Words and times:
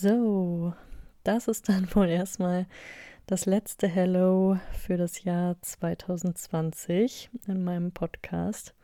So, 0.00 0.74
das 1.24 1.48
ist 1.48 1.68
dann 1.68 1.88
wohl 1.96 2.08
erstmal 2.08 2.66
das 3.26 3.46
letzte 3.46 3.88
Hello 3.88 4.56
für 4.70 4.96
das 4.96 5.24
Jahr 5.24 5.60
2020 5.60 7.30
in 7.48 7.64
meinem 7.64 7.90
Podcast. 7.90 8.74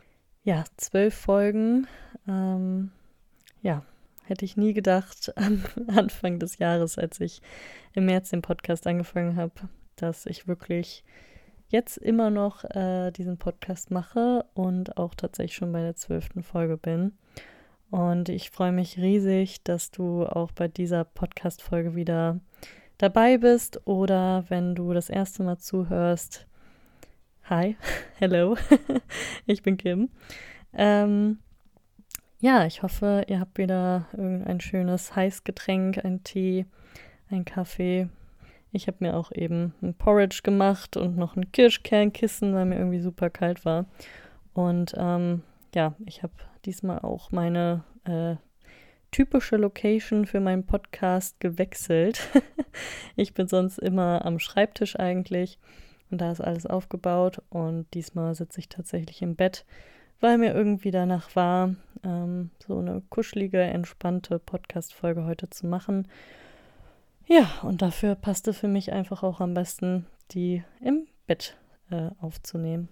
Ja, 0.43 0.65
zwölf 0.77 1.15
Folgen. 1.15 1.87
Ähm, 2.27 2.91
ja, 3.63 3.85
hätte 4.25 4.45
ich 4.45 4.57
nie 4.57 4.73
gedacht 4.73 5.33
am 5.37 5.63
Anfang 5.87 6.41
des 6.41 6.59
Jahres, 6.59 6.99
als 6.99 7.21
ich 7.21 7.43
im 7.93 8.07
März 8.07 8.31
den 8.31 8.43
Podcast 8.43 8.85
angefangen 8.89 9.37
habe, 9.37 9.55
dass 9.95 10.27
ich 10.27 10.49
wirklich 10.49 11.05
jetzt 11.69 11.97
immer 11.97 12.31
noch 12.31 12.65
äh, 12.65 13.13
diesen 13.13 13.39
Podcast 13.39 13.93
mache 13.93 14.47
und 14.55 14.97
auch 14.97 15.15
tatsächlich 15.15 15.55
schon 15.55 15.71
bei 15.71 15.81
der 15.81 15.95
zwölften 15.95 16.43
Folge 16.43 16.77
bin. 16.77 17.13
Und 17.95 18.29
ich 18.29 18.51
freue 18.51 18.73
mich 18.73 18.99
riesig, 18.99 19.63
dass 19.63 19.93
du 19.93 20.27
auch 20.27 20.51
bei 20.51 20.67
dieser 20.67 21.05
Podcast-Folge 21.05 21.95
wieder 21.95 22.41
dabei 22.99 23.39
bist 23.39 23.87
oder 23.87 24.45
wenn 24.49 24.75
du 24.75 24.93
das 24.93 25.09
erste 25.09 25.45
Mal 25.45 25.59
zuhörst. 25.59 26.49
Hi, 27.45 27.77
hello, 28.19 28.57
ich 29.47 29.63
bin 29.63 29.77
Kim. 29.77 30.09
Ähm, 30.73 31.39
ja, 32.41 32.67
ich 32.67 32.83
hoffe, 32.83 33.27
ihr 33.29 33.39
habt 33.39 33.59
wieder 33.59 34.09
irgendein 34.11 34.61
schönes 34.61 35.15
Heißgetränk, 35.15 36.05
ein 36.05 36.25
Tee, 36.25 36.67
ein 37.31 37.45
Kaffee. 37.45 38.09
Ich 38.73 38.89
habe 38.89 38.97
mir 38.99 39.17
auch 39.17 39.31
eben 39.31 39.73
ein 39.83 39.95
Porridge 39.95 40.41
gemacht 40.43 40.97
und 40.97 41.17
noch 41.17 41.37
ein 41.37 41.53
Kirschkernkissen, 41.53 42.55
weil 42.55 42.65
mir 42.65 42.79
irgendwie 42.79 42.99
super 42.99 43.31
kalt 43.31 43.65
war. 43.65 43.87
Und 44.53 44.95
ähm, 44.97 45.45
ja, 45.75 45.95
ich 46.07 46.23
habe 46.23 46.33
diesmal 46.65 47.01
auch 47.01 47.33
meine 47.33 47.85
äh, 48.05 48.37
typische 49.11 49.57
Location 49.57 50.27
für 50.27 50.41
meinen 50.41 50.67
Podcast 50.67 51.41
gewechselt. 51.41 52.29
ich 53.17 53.35
bin 53.35 53.49
sonst 53.49 53.79
immer 53.79 54.25
am 54.25 54.39
Schreibtisch 54.39 54.99
eigentlich 54.99 55.59
und 56.11 56.21
da 56.21 56.33
ist 56.33 56.41
alles 56.41 56.67
aufgebaut 56.67 57.43
und 57.51 57.87
diesmal 57.95 58.35
sitze 58.35 58.61
ich 58.61 58.69
tatsächlich 58.69 59.23
im 59.23 59.37
Bett, 59.37 59.65
weil 60.21 60.39
mir 60.39 60.55
irgendwie 60.55 60.91
danach 60.91 61.35
war, 61.37 61.75
ähm, 62.03 62.51
so 62.65 62.79
eine 62.79 63.03
kuschelige, 63.11 63.61
entspannte 63.61 64.39
Podcast-Folge 64.39 65.25
heute 65.25 65.51
zu 65.51 65.67
machen. 65.67 66.09
Ja, 67.27 67.51
und 67.63 67.83
dafür 67.83 68.15
passte 68.15 68.53
für 68.53 68.69
mich 68.69 68.93
einfach 68.93 69.23
auch 69.23 69.41
am 69.41 69.55
besten, 69.55 70.07
die 70.33 70.63
im 70.81 71.07
Bett 71.27 71.57
äh, 71.91 72.11
aufzunehmen. 72.21 72.89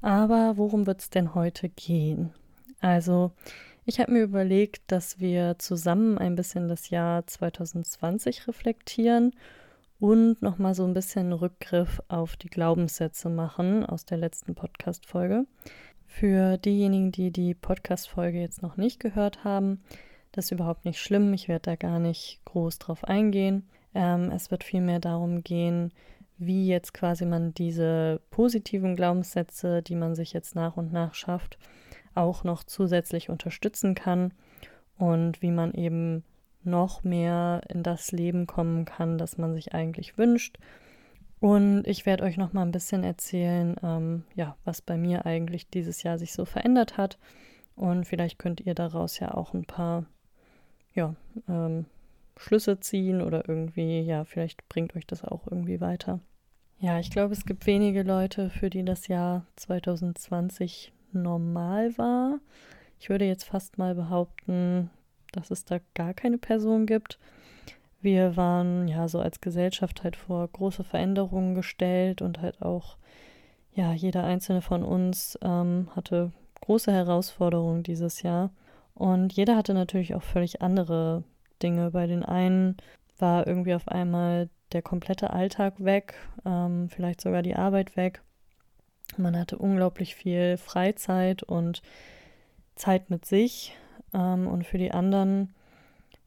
Aber 0.00 0.56
worum 0.56 0.86
wird 0.86 1.00
es 1.00 1.10
denn 1.10 1.34
heute 1.34 1.68
gehen? 1.68 2.32
Also, 2.80 3.32
ich 3.84 3.98
habe 4.00 4.12
mir 4.12 4.22
überlegt, 4.22 4.82
dass 4.92 5.18
wir 5.18 5.56
zusammen 5.58 6.18
ein 6.18 6.36
bisschen 6.36 6.68
das 6.68 6.90
Jahr 6.90 7.26
2020 7.26 8.46
reflektieren 8.46 9.32
und 9.98 10.42
nochmal 10.42 10.74
so 10.74 10.84
ein 10.84 10.94
bisschen 10.94 11.32
Rückgriff 11.32 12.00
auf 12.08 12.36
die 12.36 12.50
Glaubenssätze 12.50 13.28
machen 13.28 13.84
aus 13.84 14.04
der 14.04 14.18
letzten 14.18 14.54
Podcast-Folge. 14.54 15.46
Für 16.06 16.56
diejenigen, 16.58 17.12
die 17.12 17.30
die 17.30 17.54
Podcast-Folge 17.54 18.38
jetzt 18.40 18.62
noch 18.62 18.76
nicht 18.76 19.00
gehört 19.00 19.42
haben, 19.44 19.82
das 20.32 20.46
ist 20.46 20.50
überhaupt 20.52 20.84
nicht 20.84 21.00
schlimm. 21.00 21.32
Ich 21.32 21.48
werde 21.48 21.70
da 21.70 21.76
gar 21.76 21.98
nicht 21.98 22.40
groß 22.44 22.78
drauf 22.78 23.04
eingehen. 23.04 23.68
Ähm, 23.94 24.30
es 24.30 24.50
wird 24.50 24.64
vielmehr 24.64 25.00
darum 25.00 25.42
gehen, 25.42 25.92
wie 26.38 26.68
jetzt 26.68 26.94
quasi 26.94 27.26
man 27.26 27.52
diese 27.52 28.20
positiven 28.30 28.96
Glaubenssätze, 28.96 29.82
die 29.82 29.96
man 29.96 30.14
sich 30.14 30.32
jetzt 30.32 30.54
nach 30.54 30.76
und 30.76 30.92
nach 30.92 31.14
schafft, 31.14 31.58
auch 32.14 32.44
noch 32.44 32.64
zusätzlich 32.64 33.28
unterstützen 33.28 33.94
kann 33.94 34.32
und 34.96 35.42
wie 35.42 35.50
man 35.50 35.72
eben 35.74 36.24
noch 36.64 37.04
mehr 37.04 37.62
in 37.68 37.82
das 37.82 38.12
Leben 38.12 38.46
kommen 38.46 38.84
kann, 38.84 39.18
das 39.18 39.38
man 39.38 39.54
sich 39.54 39.74
eigentlich 39.74 40.18
wünscht. 40.18 40.58
Und 41.40 41.86
ich 41.86 42.04
werde 42.04 42.24
euch 42.24 42.36
noch 42.36 42.52
mal 42.52 42.62
ein 42.62 42.72
bisschen 42.72 43.04
erzählen, 43.04 43.76
ähm, 43.82 44.24
ja, 44.34 44.56
was 44.64 44.82
bei 44.82 44.96
mir 44.96 45.24
eigentlich 45.24 45.70
dieses 45.70 46.02
Jahr 46.02 46.18
sich 46.18 46.32
so 46.32 46.44
verändert 46.44 46.96
hat. 46.96 47.18
Und 47.76 48.06
vielleicht 48.06 48.38
könnt 48.40 48.60
ihr 48.60 48.74
daraus 48.74 49.20
ja 49.20 49.32
auch 49.34 49.54
ein 49.54 49.64
paar, 49.64 50.04
ja, 50.94 51.14
ähm, 51.48 51.86
Schlüsse 52.36 52.80
ziehen 52.80 53.20
oder 53.20 53.48
irgendwie, 53.48 54.00
ja, 54.00 54.24
vielleicht 54.24 54.68
bringt 54.68 54.96
euch 54.96 55.06
das 55.06 55.24
auch 55.24 55.46
irgendwie 55.46 55.80
weiter. 55.80 56.20
Ja, 56.80 57.00
ich 57.00 57.10
glaube, 57.10 57.32
es 57.32 57.44
gibt 57.44 57.66
wenige 57.66 58.04
Leute, 58.04 58.50
für 58.50 58.70
die 58.70 58.84
das 58.84 59.08
Jahr 59.08 59.44
2020 59.56 60.92
normal 61.12 61.96
war. 61.98 62.38
Ich 63.00 63.10
würde 63.10 63.24
jetzt 63.24 63.44
fast 63.44 63.78
mal 63.78 63.96
behaupten, 63.96 64.90
dass 65.32 65.50
es 65.50 65.64
da 65.64 65.80
gar 65.94 66.14
keine 66.14 66.38
Person 66.38 66.86
gibt. 66.86 67.18
Wir 68.00 68.36
waren 68.36 68.86
ja 68.86 69.08
so 69.08 69.18
als 69.18 69.40
Gesellschaft 69.40 70.04
halt 70.04 70.14
vor 70.14 70.46
große 70.46 70.84
Veränderungen 70.84 71.56
gestellt 71.56 72.22
und 72.22 72.40
halt 72.40 72.62
auch, 72.62 72.96
ja, 73.74 73.92
jeder 73.92 74.22
einzelne 74.22 74.62
von 74.62 74.84
uns 74.84 75.36
ähm, 75.42 75.88
hatte 75.96 76.30
große 76.60 76.92
Herausforderungen 76.92 77.82
dieses 77.82 78.22
Jahr. 78.22 78.50
Und 78.94 79.32
jeder 79.32 79.56
hatte 79.56 79.74
natürlich 79.74 80.14
auch 80.14 80.22
völlig 80.22 80.62
andere 80.62 81.24
Dinge. 81.60 81.90
Bei 81.90 82.06
den 82.06 82.24
einen 82.24 82.76
war 83.18 83.48
irgendwie 83.48 83.74
auf 83.74 83.88
einmal 83.88 84.48
der 84.72 84.82
komplette 84.82 85.30
Alltag 85.30 85.74
weg, 85.78 86.14
ähm, 86.44 86.88
vielleicht 86.88 87.20
sogar 87.20 87.42
die 87.42 87.56
Arbeit 87.56 87.96
weg. 87.96 88.22
Man 89.16 89.38
hatte 89.38 89.58
unglaublich 89.58 90.14
viel 90.14 90.56
Freizeit 90.58 91.42
und 91.42 91.82
Zeit 92.74 93.10
mit 93.10 93.24
sich. 93.24 93.76
Ähm, 94.14 94.46
und 94.46 94.64
für 94.64 94.78
die 94.78 94.92
anderen, 94.92 95.54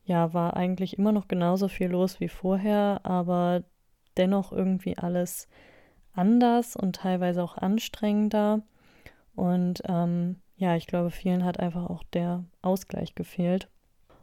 ja, 0.06 0.34
war 0.34 0.56
eigentlich 0.56 0.98
immer 0.98 1.12
noch 1.12 1.28
genauso 1.28 1.68
viel 1.68 1.88
los 1.88 2.20
wie 2.20 2.30
vorher, 2.30 3.02
aber 3.04 3.64
dennoch 4.18 4.52
irgendwie 4.52 4.98
alles 4.98 5.48
anders 6.14 6.76
und 6.76 6.98
teilweise 6.98 7.44
auch 7.44 7.58
anstrengender. 7.58 8.62
Und 9.36 9.82
ähm, 9.88 10.38
ja, 10.58 10.76
ich 10.76 10.88
glaube, 10.88 11.12
vielen 11.12 11.46
hat 11.46 11.60
einfach 11.60 11.90
auch 11.90 12.04
der 12.14 12.44
Ausgleich 12.62 13.16
gefehlt. 13.16 13.70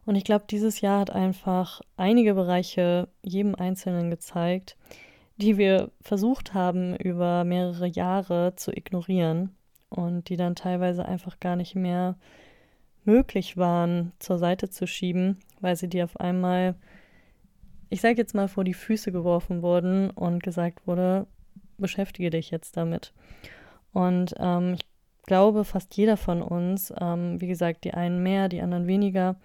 Und 0.08 0.14
ich 0.14 0.24
glaube, 0.24 0.46
dieses 0.48 0.80
Jahr 0.80 1.00
hat 1.00 1.10
einfach 1.10 1.82
einige 1.98 2.32
Bereiche 2.32 3.08
jedem 3.20 3.54
Einzelnen 3.54 4.08
gezeigt, 4.08 4.78
die 5.36 5.58
wir 5.58 5.90
versucht 6.00 6.54
haben, 6.54 6.96
über 6.96 7.44
mehrere 7.44 7.86
Jahre 7.86 8.54
zu 8.56 8.74
ignorieren 8.74 9.54
und 9.90 10.30
die 10.30 10.38
dann 10.38 10.54
teilweise 10.54 11.04
einfach 11.04 11.40
gar 11.40 11.56
nicht 11.56 11.74
mehr 11.74 12.16
möglich 13.04 13.58
waren, 13.58 14.12
zur 14.18 14.38
Seite 14.38 14.70
zu 14.70 14.86
schieben, 14.86 15.40
weil 15.60 15.76
sie 15.76 15.88
dir 15.88 16.04
auf 16.04 16.18
einmal, 16.18 16.74
ich 17.90 18.00
sage 18.00 18.16
jetzt 18.16 18.34
mal, 18.34 18.48
vor 18.48 18.64
die 18.64 18.72
Füße 18.72 19.12
geworfen 19.12 19.60
wurden 19.60 20.08
und 20.08 20.42
gesagt 20.42 20.86
wurde, 20.86 21.26
beschäftige 21.76 22.30
dich 22.30 22.50
jetzt 22.50 22.78
damit. 22.78 23.12
Und 23.92 24.32
ähm, 24.38 24.72
ich 24.72 24.86
glaube, 25.26 25.64
fast 25.64 25.94
jeder 25.98 26.16
von 26.16 26.40
uns, 26.40 26.94
ähm, 26.98 27.42
wie 27.42 27.48
gesagt, 27.48 27.84
die 27.84 27.92
einen 27.92 28.22
mehr, 28.22 28.48
die 28.48 28.62
anderen 28.62 28.86
weniger, 28.86 29.36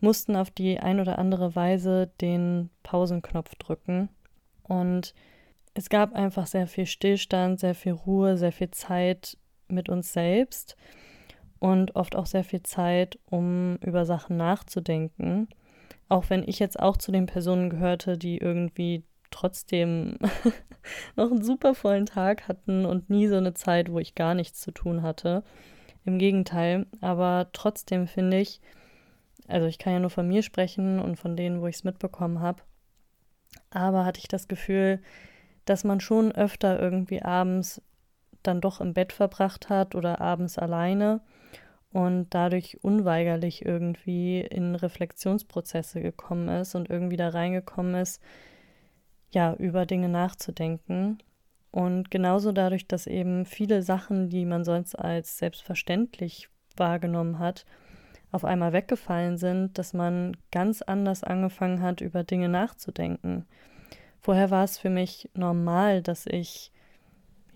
mussten 0.00 0.36
auf 0.36 0.50
die 0.50 0.78
ein 0.78 1.00
oder 1.00 1.18
andere 1.18 1.56
Weise 1.56 2.10
den 2.20 2.70
Pausenknopf 2.82 3.54
drücken. 3.56 4.08
Und 4.62 5.14
es 5.74 5.88
gab 5.88 6.14
einfach 6.14 6.46
sehr 6.46 6.66
viel 6.66 6.86
Stillstand, 6.86 7.60
sehr 7.60 7.74
viel 7.74 7.92
Ruhe, 7.92 8.36
sehr 8.36 8.52
viel 8.52 8.70
Zeit 8.70 9.36
mit 9.68 9.88
uns 9.88 10.12
selbst 10.12 10.76
und 11.58 11.96
oft 11.96 12.16
auch 12.16 12.26
sehr 12.26 12.44
viel 12.44 12.62
Zeit, 12.62 13.18
um 13.26 13.76
über 13.76 14.04
Sachen 14.04 14.36
nachzudenken. 14.36 15.48
Auch 16.08 16.30
wenn 16.30 16.46
ich 16.46 16.58
jetzt 16.58 16.78
auch 16.80 16.96
zu 16.96 17.12
den 17.12 17.26
Personen 17.26 17.70
gehörte, 17.70 18.16
die 18.16 18.38
irgendwie 18.38 19.04
trotzdem 19.30 20.18
noch 21.16 21.30
einen 21.30 21.42
super 21.42 21.74
vollen 21.74 22.06
Tag 22.06 22.48
hatten 22.48 22.86
und 22.86 23.10
nie 23.10 23.26
so 23.26 23.36
eine 23.36 23.54
Zeit, 23.54 23.90
wo 23.92 23.98
ich 23.98 24.14
gar 24.14 24.34
nichts 24.34 24.60
zu 24.60 24.70
tun 24.70 25.02
hatte. 25.02 25.42
Im 26.04 26.18
Gegenteil, 26.18 26.86
aber 27.00 27.48
trotzdem 27.52 28.06
finde 28.06 28.38
ich, 28.38 28.60
also 29.48 29.66
ich 29.66 29.78
kann 29.78 29.94
ja 29.94 29.98
nur 29.98 30.10
von 30.10 30.28
mir 30.28 30.42
sprechen 30.42 31.00
und 31.00 31.16
von 31.16 31.36
denen, 31.36 31.60
wo 31.60 31.66
ich 31.66 31.76
es 31.76 31.84
mitbekommen 31.84 32.40
habe. 32.40 32.62
Aber 33.70 34.04
hatte 34.04 34.20
ich 34.20 34.28
das 34.28 34.48
Gefühl, 34.48 35.00
dass 35.64 35.84
man 35.84 36.00
schon 36.00 36.32
öfter 36.32 36.80
irgendwie 36.80 37.22
abends 37.22 37.82
dann 38.42 38.60
doch 38.60 38.80
im 38.80 38.94
Bett 38.94 39.12
verbracht 39.12 39.68
hat 39.68 39.94
oder 39.94 40.20
abends 40.20 40.58
alleine 40.58 41.20
und 41.92 42.28
dadurch 42.30 42.78
unweigerlich 42.82 43.64
irgendwie 43.64 44.40
in 44.40 44.74
Reflexionsprozesse 44.74 46.00
gekommen 46.00 46.48
ist 46.48 46.74
und 46.74 46.90
irgendwie 46.90 47.16
da 47.16 47.30
reingekommen 47.30 47.94
ist, 47.94 48.22
ja, 49.30 49.54
über 49.54 49.86
Dinge 49.86 50.08
nachzudenken. 50.08 51.18
Und 51.70 52.10
genauso 52.10 52.52
dadurch, 52.52 52.86
dass 52.86 53.06
eben 53.06 53.44
viele 53.44 53.82
Sachen, 53.82 54.30
die 54.30 54.46
man 54.46 54.64
sonst 54.64 54.94
als 54.94 55.38
selbstverständlich 55.38 56.48
wahrgenommen 56.76 57.38
hat, 57.38 57.66
auf 58.30 58.44
einmal 58.44 58.72
weggefallen 58.72 59.38
sind, 59.38 59.78
dass 59.78 59.94
man 59.94 60.36
ganz 60.50 60.82
anders 60.82 61.24
angefangen 61.24 61.82
hat, 61.82 62.00
über 62.00 62.24
Dinge 62.24 62.48
nachzudenken. 62.48 63.46
Vorher 64.20 64.50
war 64.50 64.64
es 64.64 64.78
für 64.78 64.90
mich 64.90 65.30
normal, 65.34 66.02
dass 66.02 66.26
ich 66.26 66.72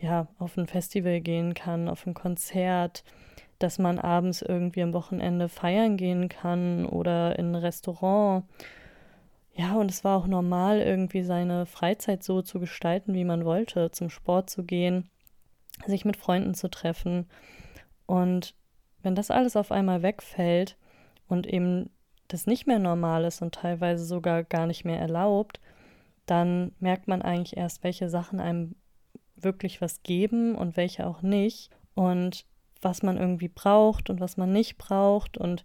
ja 0.00 0.28
auf 0.38 0.56
ein 0.56 0.66
Festival 0.66 1.20
gehen 1.20 1.54
kann, 1.54 1.88
auf 1.88 2.06
ein 2.06 2.14
Konzert, 2.14 3.04
dass 3.58 3.78
man 3.78 3.98
abends 3.98 4.42
irgendwie 4.42 4.82
am 4.82 4.92
Wochenende 4.92 5.48
feiern 5.48 5.96
gehen 5.96 6.28
kann 6.28 6.86
oder 6.86 7.38
in 7.38 7.52
ein 7.52 7.54
Restaurant. 7.56 8.44
ja, 9.54 9.74
und 9.74 9.90
es 9.90 10.02
war 10.04 10.16
auch 10.16 10.26
normal, 10.26 10.80
irgendwie 10.80 11.22
seine 11.22 11.66
Freizeit 11.66 12.22
so 12.22 12.42
zu 12.42 12.58
gestalten, 12.58 13.14
wie 13.14 13.24
man 13.24 13.44
wollte, 13.44 13.90
zum 13.90 14.08
Sport 14.08 14.50
zu 14.50 14.64
gehen, 14.64 15.10
sich 15.86 16.04
mit 16.04 16.16
Freunden 16.16 16.54
zu 16.54 16.68
treffen. 16.70 17.28
Und 18.06 18.54
wenn 19.02 19.14
das 19.14 19.30
alles 19.30 19.56
auf 19.56 19.72
einmal 19.72 20.02
wegfällt 20.02 20.76
und 21.28 21.46
eben 21.46 21.90
das 22.28 22.46
nicht 22.46 22.66
mehr 22.66 22.78
normal 22.78 23.24
ist 23.24 23.42
und 23.42 23.54
teilweise 23.54 24.04
sogar 24.04 24.44
gar 24.44 24.66
nicht 24.66 24.84
mehr 24.84 24.98
erlaubt, 24.98 25.60
dann 26.26 26.72
merkt 26.78 27.08
man 27.08 27.22
eigentlich 27.22 27.56
erst, 27.56 27.84
welche 27.84 28.08
Sachen 28.08 28.40
einem 28.40 28.74
wirklich 29.36 29.80
was 29.80 30.02
geben 30.02 30.54
und 30.54 30.76
welche 30.76 31.06
auch 31.06 31.22
nicht 31.22 31.70
und 31.94 32.46
was 32.80 33.02
man 33.02 33.16
irgendwie 33.16 33.48
braucht 33.48 34.10
und 34.10 34.20
was 34.20 34.36
man 34.36 34.52
nicht 34.52 34.78
braucht 34.78 35.36
und 35.36 35.64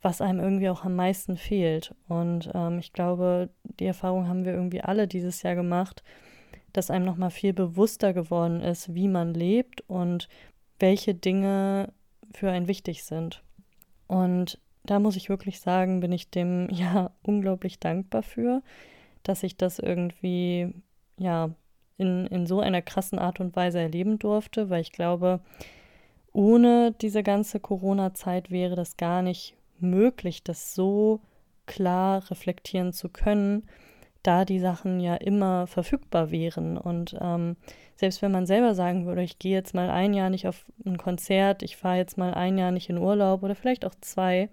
was 0.00 0.20
einem 0.20 0.40
irgendwie 0.40 0.68
auch 0.68 0.84
am 0.84 0.96
meisten 0.96 1.36
fehlt. 1.36 1.94
Und 2.08 2.50
ähm, 2.54 2.78
ich 2.78 2.92
glaube, 2.92 3.50
die 3.78 3.86
Erfahrung 3.86 4.28
haben 4.28 4.44
wir 4.44 4.52
irgendwie 4.52 4.80
alle 4.80 5.06
dieses 5.06 5.42
Jahr 5.42 5.54
gemacht, 5.54 6.02
dass 6.72 6.90
einem 6.90 7.04
nochmal 7.04 7.30
viel 7.30 7.52
bewusster 7.52 8.12
geworden 8.12 8.60
ist, 8.60 8.94
wie 8.94 9.08
man 9.08 9.34
lebt 9.34 9.82
und 9.88 10.28
welche 10.78 11.14
Dinge 11.14 11.92
für 12.32 12.50
einen 12.50 12.68
wichtig 12.68 13.04
sind. 13.04 13.42
Und 14.06 14.58
da 14.84 14.98
muss 14.98 15.16
ich 15.16 15.28
wirklich 15.28 15.60
sagen, 15.60 16.00
bin 16.00 16.12
ich 16.12 16.30
dem 16.30 16.68
ja 16.72 17.10
unglaublich 17.22 17.78
dankbar 17.78 18.22
für, 18.22 18.62
dass 19.22 19.42
ich 19.42 19.56
das 19.56 19.78
irgendwie 19.78 20.74
ja 21.18 21.50
in, 21.98 22.26
in 22.26 22.46
so 22.46 22.60
einer 22.60 22.82
krassen 22.82 23.18
Art 23.18 23.40
und 23.40 23.54
Weise 23.54 23.80
erleben 23.80 24.18
durfte, 24.18 24.70
weil 24.70 24.80
ich 24.80 24.92
glaube, 24.92 25.40
ohne 26.32 26.92
diese 27.00 27.22
ganze 27.22 27.60
Corona-Zeit 27.60 28.50
wäre 28.50 28.74
das 28.74 28.96
gar 28.96 29.22
nicht 29.22 29.54
möglich, 29.78 30.42
das 30.42 30.74
so 30.74 31.20
klar 31.66 32.28
reflektieren 32.30 32.92
zu 32.92 33.08
können, 33.08 33.68
da 34.22 34.44
die 34.44 34.60
Sachen 34.60 35.00
ja 35.00 35.14
immer 35.16 35.66
verfügbar 35.66 36.30
wären. 36.30 36.78
Und 36.78 37.16
ähm, 37.20 37.56
selbst 38.02 38.20
wenn 38.20 38.32
man 38.32 38.46
selber 38.46 38.74
sagen 38.74 39.06
würde, 39.06 39.22
ich 39.22 39.38
gehe 39.38 39.52
jetzt 39.52 39.74
mal 39.74 39.88
ein 39.88 40.12
Jahr 40.12 40.28
nicht 40.28 40.48
auf 40.48 40.64
ein 40.84 40.98
Konzert, 40.98 41.62
ich 41.62 41.76
fahre 41.76 41.98
jetzt 41.98 42.18
mal 42.18 42.34
ein 42.34 42.58
Jahr 42.58 42.72
nicht 42.72 42.90
in 42.90 42.98
Urlaub 42.98 43.44
oder 43.44 43.54
vielleicht 43.54 43.84
auch 43.84 43.94
zwei, 44.00 44.48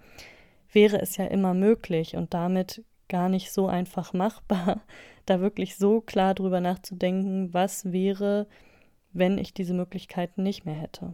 wäre 0.71 1.01
es 1.01 1.17
ja 1.17 1.25
immer 1.25 1.55
möglich 1.55 2.15
und 2.15 2.35
damit 2.35 2.83
gar 3.07 3.27
nicht 3.27 3.51
so 3.51 3.65
einfach 3.65 4.13
machbar, 4.13 4.81
da 5.25 5.41
wirklich 5.41 5.77
so 5.77 5.99
klar 5.99 6.35
drüber 6.35 6.61
nachzudenken, 6.61 7.51
was 7.51 7.91
wäre, 7.91 8.45
wenn 9.13 9.39
ich 9.39 9.51
diese 9.51 9.73
Möglichkeiten 9.73 10.43
nicht 10.43 10.65
mehr 10.65 10.75
hätte. 10.75 11.13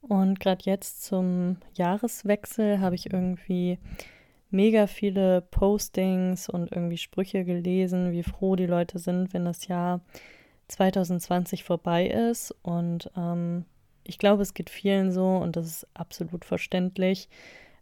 Und 0.00 0.40
gerade 0.40 0.64
jetzt 0.64 1.04
zum 1.04 1.58
Jahreswechsel 1.74 2.80
habe 2.80 2.96
ich 2.96 3.12
irgendwie 3.12 3.78
mega 4.50 4.88
viele 4.88 5.42
Postings 5.42 6.48
und 6.48 6.72
irgendwie 6.72 6.98
Sprüche 6.98 7.44
gelesen, 7.44 8.10
wie 8.10 8.24
froh 8.24 8.56
die 8.56 8.66
Leute 8.66 8.98
sind, 8.98 9.32
wenn 9.32 9.44
das 9.44 9.68
Jahr 9.68 10.00
2020 10.68 11.64
vorbei 11.64 12.06
ist. 12.06 12.54
Und 12.62 13.10
ähm, 13.16 13.64
ich 14.04 14.18
glaube, 14.18 14.42
es 14.42 14.54
geht 14.54 14.70
vielen 14.70 15.12
so 15.12 15.36
und 15.36 15.56
das 15.56 15.66
ist 15.66 15.86
absolut 15.94 16.44
verständlich, 16.44 17.28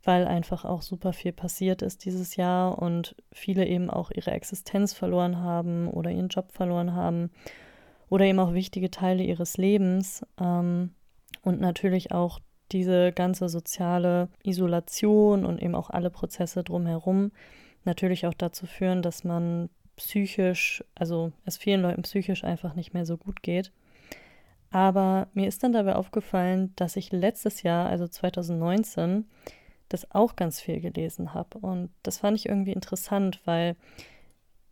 weil 0.04 0.26
einfach 0.26 0.64
auch 0.64 0.82
super 0.82 1.12
viel 1.12 1.32
passiert 1.32 1.82
ist 1.82 2.04
dieses 2.04 2.36
Jahr 2.36 2.78
und 2.80 3.14
viele 3.32 3.66
eben 3.66 3.90
auch 3.90 4.10
ihre 4.10 4.30
Existenz 4.30 4.94
verloren 4.94 5.38
haben 5.38 5.88
oder 5.88 6.10
ihren 6.10 6.28
Job 6.28 6.52
verloren 6.52 6.94
haben 6.94 7.30
oder 8.08 8.24
eben 8.24 8.38
auch 8.38 8.54
wichtige 8.54 8.90
Teile 8.90 9.22
ihres 9.22 9.56
Lebens. 9.56 10.24
Ähm, 10.40 10.90
und 11.42 11.60
natürlich 11.60 12.12
auch 12.12 12.40
diese 12.72 13.12
ganze 13.12 13.48
soziale 13.48 14.28
Isolation 14.44 15.44
und 15.44 15.60
eben 15.60 15.74
auch 15.74 15.90
alle 15.90 16.10
Prozesse 16.10 16.62
drumherum 16.62 17.32
natürlich 17.84 18.26
auch 18.26 18.34
dazu 18.34 18.66
führen, 18.66 19.02
dass 19.02 19.24
man 19.24 19.70
psychisch, 20.00 20.82
also 20.94 21.32
es 21.44 21.58
vielen 21.58 21.82
Leuten 21.82 22.02
psychisch 22.02 22.42
einfach 22.42 22.74
nicht 22.74 22.94
mehr 22.94 23.04
so 23.04 23.18
gut 23.18 23.42
geht. 23.42 23.70
Aber 24.70 25.28
mir 25.34 25.46
ist 25.46 25.62
dann 25.62 25.72
dabei 25.72 25.94
aufgefallen, 25.94 26.72
dass 26.76 26.96
ich 26.96 27.12
letztes 27.12 27.62
Jahr, 27.62 27.86
also 27.88 28.08
2019, 28.08 29.28
das 29.90 30.10
auch 30.12 30.36
ganz 30.36 30.58
viel 30.60 30.80
gelesen 30.80 31.34
habe. 31.34 31.58
Und 31.58 31.90
das 32.02 32.18
fand 32.18 32.38
ich 32.38 32.48
irgendwie 32.48 32.72
interessant, 32.72 33.40
weil 33.44 33.76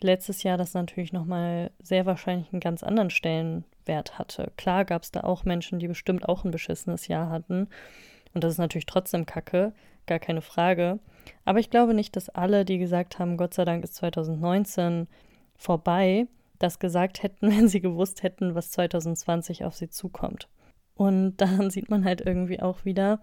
letztes 0.00 0.44
Jahr 0.44 0.56
das 0.56 0.72
natürlich 0.72 1.12
nochmal 1.12 1.72
sehr 1.82 2.06
wahrscheinlich 2.06 2.50
einen 2.52 2.60
ganz 2.60 2.82
anderen 2.82 3.10
Stellenwert 3.10 4.18
hatte. 4.18 4.52
Klar 4.56 4.86
gab 4.86 5.02
es 5.02 5.10
da 5.10 5.24
auch 5.24 5.44
Menschen, 5.44 5.78
die 5.78 5.88
bestimmt 5.88 6.26
auch 6.26 6.44
ein 6.44 6.52
beschissenes 6.52 7.08
Jahr 7.08 7.28
hatten. 7.28 7.68
Und 8.32 8.44
das 8.44 8.52
ist 8.52 8.58
natürlich 8.58 8.86
trotzdem 8.86 9.26
Kacke, 9.26 9.74
gar 10.06 10.20
keine 10.20 10.40
Frage. 10.40 11.00
Aber 11.44 11.58
ich 11.58 11.70
glaube 11.70 11.94
nicht, 11.94 12.16
dass 12.16 12.28
alle, 12.28 12.64
die 12.64 12.78
gesagt 12.78 13.18
haben, 13.18 13.36
Gott 13.36 13.54
sei 13.54 13.64
Dank 13.64 13.84
ist 13.84 13.94
2019 13.96 15.08
vorbei, 15.56 16.26
das 16.58 16.78
gesagt 16.78 17.22
hätten, 17.22 17.50
wenn 17.56 17.68
sie 17.68 17.80
gewusst 17.80 18.22
hätten, 18.22 18.54
was 18.54 18.70
2020 18.70 19.64
auf 19.64 19.74
sie 19.74 19.88
zukommt. 19.88 20.48
Und 20.94 21.36
daran 21.40 21.70
sieht 21.70 21.90
man 21.90 22.04
halt 22.04 22.20
irgendwie 22.20 22.60
auch 22.60 22.84
wieder, 22.84 23.20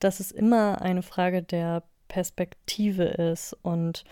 dass 0.00 0.20
es 0.20 0.30
immer 0.30 0.80
eine 0.82 1.02
Frage 1.02 1.42
der 1.42 1.82
Perspektive 2.08 3.04
ist 3.04 3.56
und 3.62 4.04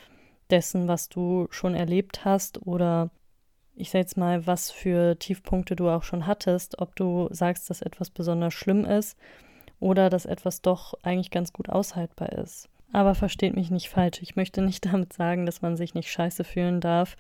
dessen, 0.51 0.87
was 0.87 1.09
du 1.09 1.49
schon 1.51 1.75
erlebt 1.75 2.25
hast 2.25 2.67
oder 2.67 3.11
ich 3.75 3.91
sage 3.91 4.03
jetzt 4.03 4.17
mal, 4.17 4.47
was 4.47 4.71
für 4.71 5.19
Tiefpunkte 5.19 5.77
du 5.77 5.91
auch 5.91 6.03
schon 6.03 6.27
hattest, 6.27 6.79
ob 6.79 6.97
du 6.97 7.29
sagst, 7.31 7.69
dass 7.69 7.83
etwas 7.83 8.11
besonders 8.11 8.55
schlimm 8.55 8.85
ist 8.85 9.19
oder 9.81 10.09
dass 10.09 10.25
etwas 10.25 10.63
doch 10.63 10.95
eigentlich 11.03 11.31
ganz 11.31 11.53
gut 11.53 11.69
aushaltbar 11.69 12.33
ist. 12.33 12.69
Aber 12.93 13.15
versteht 13.15 13.55
mich 13.55 13.71
nicht 13.71 13.89
falsch, 13.89 14.23
ich 14.23 14.37
möchte 14.37 14.63
nicht 14.63 14.87
damit 14.93 15.13
sagen, 15.13 15.47
dass 15.47 15.63
man 15.63 15.77
sich 15.77 15.95
nicht 15.95 16.11
scheiße 16.11 16.45
fühlen 16.45 16.81
darf 16.81 17.17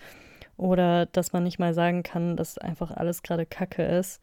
oder 0.56 1.06
dass 1.06 1.32
man 1.32 1.44
nicht 1.44 1.58
mal 1.58 1.74
sagen 1.74 2.02
kann, 2.02 2.36
dass 2.36 2.58
einfach 2.58 2.90
alles 2.90 3.22
gerade 3.22 3.46
Kacke 3.46 3.82
ist. 3.82 4.20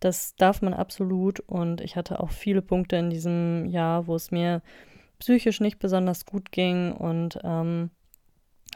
Das 0.00 0.34
darf 0.36 0.62
man 0.62 0.74
absolut 0.74 1.40
und 1.40 1.80
ich 1.80 1.96
hatte 1.96 2.20
auch 2.20 2.30
viele 2.30 2.60
Punkte 2.60 2.96
in 2.96 3.08
diesem 3.08 3.66
Jahr, 3.66 4.06
wo 4.06 4.16
es 4.16 4.30
mir 4.30 4.60
psychisch 5.20 5.60
nicht 5.60 5.78
besonders 5.78 6.26
gut 6.26 6.50
ging 6.50 6.92
und 6.92 7.38
ähm, 7.44 7.90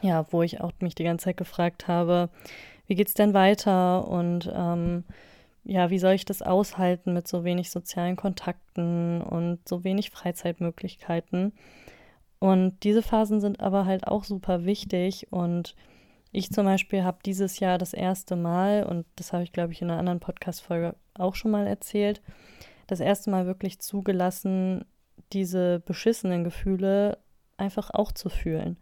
ja, 0.01 0.25
wo 0.31 0.41
ich 0.43 0.61
auch 0.61 0.71
mich 0.79 0.95
die 0.95 1.03
ganze 1.03 1.25
Zeit 1.25 1.37
gefragt 1.37 1.87
habe, 1.87 2.29
wie 2.87 2.95
geht's 2.95 3.13
denn 3.13 3.33
weiter 3.33 4.07
und 4.07 4.49
ähm, 4.53 5.03
ja, 5.65 5.89
wie 5.89 5.99
soll 5.99 6.13
ich 6.13 6.23
das 6.23 6.41
aushalten 6.41 7.13
mit 7.13 7.27
so 7.27 7.43
wenig 7.43 7.69
sozialen 7.69 8.15
Kontakten 8.15 9.21
und 9.21 9.67
so 9.67 9.83
wenig 9.83 10.11
Freizeitmöglichkeiten? 10.11 11.51
Und 12.39 12.83
diese 12.83 13.01
Phasen 13.01 13.41
sind 13.41 13.59
aber 13.59 13.85
halt 13.85 14.07
auch 14.07 14.23
super 14.23 14.65
wichtig 14.65 15.31
und 15.31 15.75
ich 16.31 16.51
zum 16.51 16.65
Beispiel 16.65 17.03
habe 17.03 17.19
dieses 17.25 17.59
Jahr 17.59 17.77
das 17.77 17.93
erste 17.93 18.35
Mal, 18.35 18.83
und 18.83 19.05
das 19.15 19.33
habe 19.33 19.43
ich, 19.43 19.51
glaube 19.51 19.73
ich, 19.73 19.81
in 19.81 19.89
einer 19.89 19.99
anderen 19.99 20.19
Podcast-Folge 20.19 20.95
auch 21.15 21.35
schon 21.35 21.51
mal 21.51 21.65
erzählt, 21.65 22.21
das 22.85 22.99
erste 22.99 23.29
Mal 23.29 23.47
wirklich 23.47 23.79
zugelassen, 23.79 24.85
diese 25.33 25.79
beschissenen 25.79 26.43
Gefühle 26.43 27.17
einfach 27.57 27.89
auch 27.91 28.11
zu 28.11 28.29
fühlen. 28.29 28.77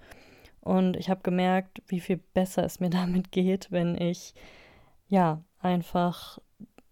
Und 0.60 0.98
ich 0.98 1.10
habe 1.10 1.22
gemerkt, 1.22 1.82
wie 1.88 2.00
viel 2.00 2.18
besser 2.18 2.63
es 2.63 2.79
mir 2.79 2.89
damit 2.91 3.32
geht, 3.32 3.72
wenn 3.72 4.00
ich 4.00 4.34
ja 5.08 5.41
einfach 5.60 6.39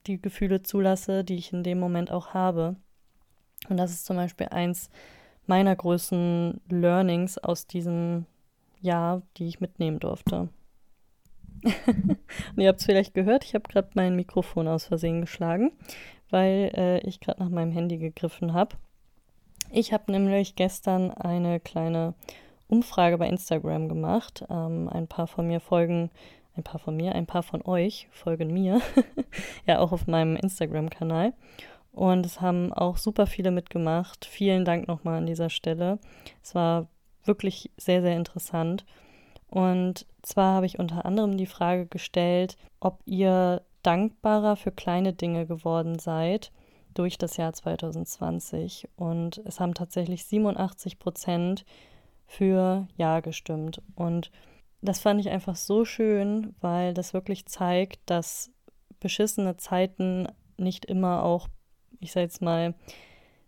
die 0.08 0.22
Gefühle 0.22 0.62
zulasse, 0.62 1.24
die 1.24 1.36
ich 1.36 1.52
in 1.54 1.64
dem 1.64 1.80
Moment 1.80 2.12
auch 2.12 2.34
habe. 2.34 2.76
Und 3.70 3.78
das 3.78 3.92
ist 3.92 4.06
zum 4.06 4.18
Beispiel 4.18 4.48
eins 4.48 4.90
meiner 5.46 5.76
größten 5.76 6.62
Learnings 6.70 7.38
aus 7.38 7.68
diesem 7.68 8.26
Jahr, 8.82 9.22
die 9.38 9.48
ich 9.48 9.60
mitnehmen 9.60 10.00
durfte. 10.00 10.50
Und 11.88 12.58
ihr 12.58 12.68
habt 12.68 12.80
es 12.80 12.86
vielleicht 12.86 13.14
gehört, 13.14 13.46
ich 13.46 13.56
habe 13.56 13.68
gerade 13.70 13.90
mein 13.94 14.16
Mikrofon 14.16 14.68
aus 14.68 14.86
Versehen 14.86 15.22
geschlagen, 15.22 15.72
weil 16.30 16.72
äh, 16.76 17.00
ich 17.08 17.20
gerade 17.20 17.42
nach 17.42 17.50
meinem 17.50 17.72
Handy 17.72 17.98
gegriffen 17.98 18.54
habe. 18.54 18.76
Ich 19.72 19.94
habe 19.94 20.12
nämlich 20.12 20.56
gestern 20.56 21.12
eine 21.12 21.60
kleine 21.60 22.14
Umfrage 22.68 23.18
bei 23.18 23.28
Instagram 23.28 23.88
gemacht. 23.88 24.46
Ähm, 24.50 24.90
ein 24.90 25.08
paar 25.08 25.28
von 25.28 25.48
mir 25.48 25.60
folgen, 25.60 26.12
ein 26.56 26.64
paar 26.64 26.80
von 26.80 26.96
mir, 26.96 27.16
ein 27.16 27.26
paar 27.26 27.44
von 27.44 27.62
euch 27.64 28.08
folgen 28.12 28.54
mir, 28.54 28.82
ja 29.66 29.80
auch 29.80 29.92
auf 29.92 30.06
meinem 30.08 30.36
Instagram-Kanal. 30.36 31.34
Und 31.94 32.26
es 32.26 32.42
haben 32.42 32.74
auch 32.74 32.98
super 32.98 33.28
viele 33.28 33.52
mitgemacht. 33.52 34.26
Vielen 34.26 34.66
Dank 34.66 34.88
nochmal 34.88 35.20
an 35.20 35.26
dieser 35.26 35.50
Stelle. 35.50 36.00
Es 36.42 36.56
war 36.56 36.88
wirklich 37.24 37.72
sehr, 37.78 38.02
sehr 38.02 38.18
interessant. 38.18 38.84
Und 39.48 40.08
zwar 40.24 40.56
habe 40.56 40.66
ich 40.66 40.80
unter 40.80 41.06
anderem 41.06 41.38
die 41.38 41.46
Frage 41.46 41.86
gestellt, 41.86 42.58
ob 42.80 43.00
ihr 43.06 43.62
dankbarer 43.84 44.56
für 44.56 44.72
kleine 44.72 45.14
Dinge 45.14 45.46
geworden 45.46 46.00
seid 46.00 46.52
durch 46.96 47.18
das 47.20 47.38
Jahr 47.38 47.54
2020. 47.54 48.90
Und 48.96 49.42
es 49.46 49.60
haben 49.60 49.76
tatsächlich 49.76 50.26
87 50.26 50.98
Prozent 50.98 51.66
für 52.26 52.88
Ja 52.98 53.20
gestimmt. 53.20 53.82
Und 53.96 54.32
das 54.82 55.00
fand 55.00 55.20
ich 55.22 55.30
einfach 55.30 55.56
so 55.56 55.86
schön, 55.86 56.56
weil 56.60 56.94
das 56.94 57.14
wirklich 57.14 57.46
zeigt, 57.46 58.00
dass 58.08 58.52
beschissene 59.00 59.58
Zeiten 59.58 60.28
nicht 60.58 60.86
immer 60.86 61.24
auch, 61.24 61.48
ich 62.04 62.12
sage 62.12 62.26
jetzt 62.26 62.42
mal, 62.42 62.74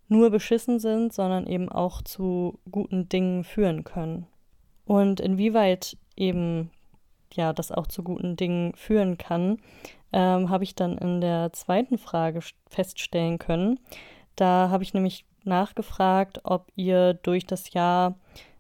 nur 0.08 0.30
beschissen 0.30 0.80
sind, 0.80 1.14
sondern 1.14 1.48
eben 1.48 1.70
auch 1.70 2.02
zu 2.02 2.60
guten 2.72 3.10
Dingen 3.10 3.44
führen 3.44 3.84
können. 3.84 4.28
Und 4.86 5.20
inwieweit 5.20 5.98
eben 6.16 6.70
ja 7.34 7.54
das 7.54 7.72
auch 7.72 7.88
zu 7.88 8.04
guten 8.04 8.36
Dingen 8.36 8.74
führen 8.76 9.18
kann, 9.18 9.58
ähm, 10.14 10.50
habe 10.50 10.64
ich 10.64 10.76
dann 10.76 10.98
in 10.98 11.22
der 11.22 11.52
zweiten 11.54 11.98
Frage 11.98 12.40
feststellen 12.70 13.40
können. 13.40 13.80
Da 14.36 14.70
habe 14.70 14.84
ich 14.84 14.94
nämlich 14.94 15.26
nachgefragt, 15.44 16.42
ob 16.44 16.72
ihr 16.76 17.14
durch 17.14 17.46
das 17.46 17.74
Jahr 17.74 18.16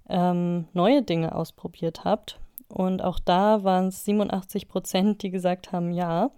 ähm, 0.09 0.67
neue 0.73 1.01
Dinge 1.01 1.35
ausprobiert 1.35 2.03
habt. 2.03 2.39
Und 2.67 3.01
auch 3.03 3.19
da 3.19 3.63
waren 3.63 3.87
es 3.87 4.05
87 4.05 4.67
Prozent, 4.67 5.21
die 5.23 5.29
gesagt 5.29 5.71
haben, 5.71 5.91
ja. 5.91 6.31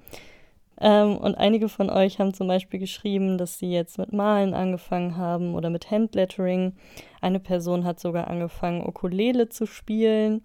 Ähm, 0.79 1.17
und 1.17 1.35
einige 1.35 1.69
von 1.69 1.89
euch 1.89 2.19
haben 2.19 2.33
zum 2.33 2.47
Beispiel 2.47 2.79
geschrieben, 2.79 3.37
dass 3.37 3.57
sie 3.57 3.71
jetzt 3.71 3.97
mit 3.97 4.13
Malen 4.13 4.53
angefangen 4.53 5.17
haben 5.17 5.55
oder 5.55 5.69
mit 5.69 5.89
Handlettering. 5.89 6.73
Eine 7.21 7.39
Person 7.39 7.83
hat 7.83 7.99
sogar 7.99 8.27
angefangen, 8.27 8.85
Ukulele 8.85 9.49
zu 9.49 9.65
spielen. 9.65 10.43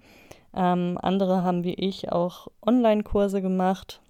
Ähm, 0.54 0.98
andere 1.00 1.42
haben 1.42 1.64
wie 1.64 1.74
ich 1.74 2.12
auch 2.12 2.48
Online-Kurse 2.64 3.42
gemacht. 3.42 4.00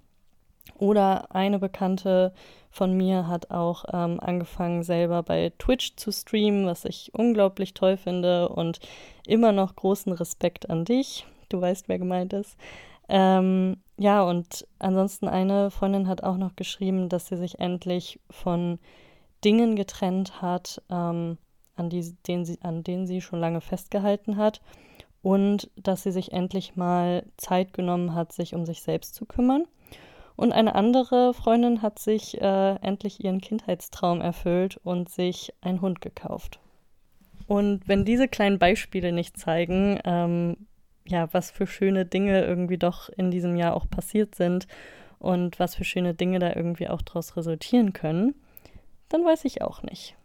Oder 0.79 1.35
eine 1.35 1.59
Bekannte 1.59 2.33
von 2.71 2.97
mir 2.97 3.29
hat 3.29 3.51
auch 3.51 3.85
ähm, 3.93 4.19
angefangen, 4.21 4.83
selber 4.83 5.23
bei 5.23 5.53
Twitch 5.59 5.95
zu 5.97 6.11
streamen, 6.11 6.67
was 6.67 6.85
ich 6.85 7.11
unglaublich 7.15 7.75
toll 7.75 7.97
finde 7.97 8.49
und 8.49 8.81
immer 9.27 9.53
noch 9.53 9.77
großen 9.77 10.13
Respekt 10.13 10.71
an 10.71 10.85
dich. 10.85 11.27
Du 11.51 11.61
weißt, 11.61 11.89
wer 11.89 11.99
gemeint 11.99 12.33
ist. 12.33 12.57
Ähm, 13.15 13.77
ja, 13.99 14.23
und 14.23 14.67
ansonsten 14.79 15.29
eine 15.29 15.71
Freundin 15.71 16.09
hat 16.09 16.25
auch 16.25 16.39
noch 16.39 16.57
geschrieben, 16.57 17.11
dass 17.11 17.27
sie 17.27 17.37
sich 17.37 17.61
endlich 17.61 18.19
von 18.31 18.79
Dingen 19.45 19.77
getrennt 19.77 20.41
hat, 20.41 20.81
ähm, 20.89 21.37
an, 21.77 21.91
die, 21.91 22.15
denen 22.27 22.47
sie, 22.47 22.59
an 22.63 22.83
denen 22.85 23.07
sie 23.07 23.21
schon 23.21 23.39
lange 23.39 23.61
festgehalten 23.61 24.39
hat 24.39 24.63
und 25.21 25.71
dass 25.77 26.05
sie 26.05 26.11
sich 26.11 26.33
endlich 26.33 26.75
mal 26.75 27.27
Zeit 27.37 27.75
genommen 27.75 28.15
hat, 28.15 28.33
sich 28.33 28.55
um 28.55 28.65
sich 28.65 28.81
selbst 28.81 29.15
zu 29.15 29.27
kümmern. 29.27 29.67
Und 30.35 30.53
eine 30.53 30.75
andere 30.75 31.35
Freundin 31.35 31.83
hat 31.83 31.99
sich 31.99 32.41
äh, 32.41 32.77
endlich 32.77 33.23
ihren 33.23 33.43
Kindheitstraum 33.43 34.23
erfüllt 34.23 34.79
und 34.85 35.11
sich 35.11 35.53
einen 35.61 35.83
Hund 35.83 36.01
gekauft. 36.01 36.61
Und 37.47 37.87
wenn 37.87 38.07
diese 38.07 38.27
kleinen 38.27 38.59
Beispiele 38.59 39.13
nicht 39.13 39.37
zeigen, 39.37 40.01
ähm, 40.05 40.57
ja, 41.07 41.29
was 41.33 41.51
für 41.51 41.67
schöne 41.67 42.05
Dinge 42.05 42.45
irgendwie 42.45 42.79
doch 42.79 43.09
in 43.09 43.31
diesem 43.31 43.57
Jahr 43.57 43.75
auch 43.75 43.89
passiert 43.89 44.35
sind 44.35 44.67
und 45.19 45.59
was 45.59 45.75
für 45.75 45.85
schöne 45.85 46.15
Dinge 46.15 46.39
da 46.39 46.55
irgendwie 46.55 46.89
auch 46.89 47.03
daraus 47.03 47.37
resultieren 47.37 47.93
können, 47.93 48.35
dann 49.09 49.25
weiß 49.25 49.45
ich 49.45 49.63
auch 49.63 49.83
nicht. 49.83 50.17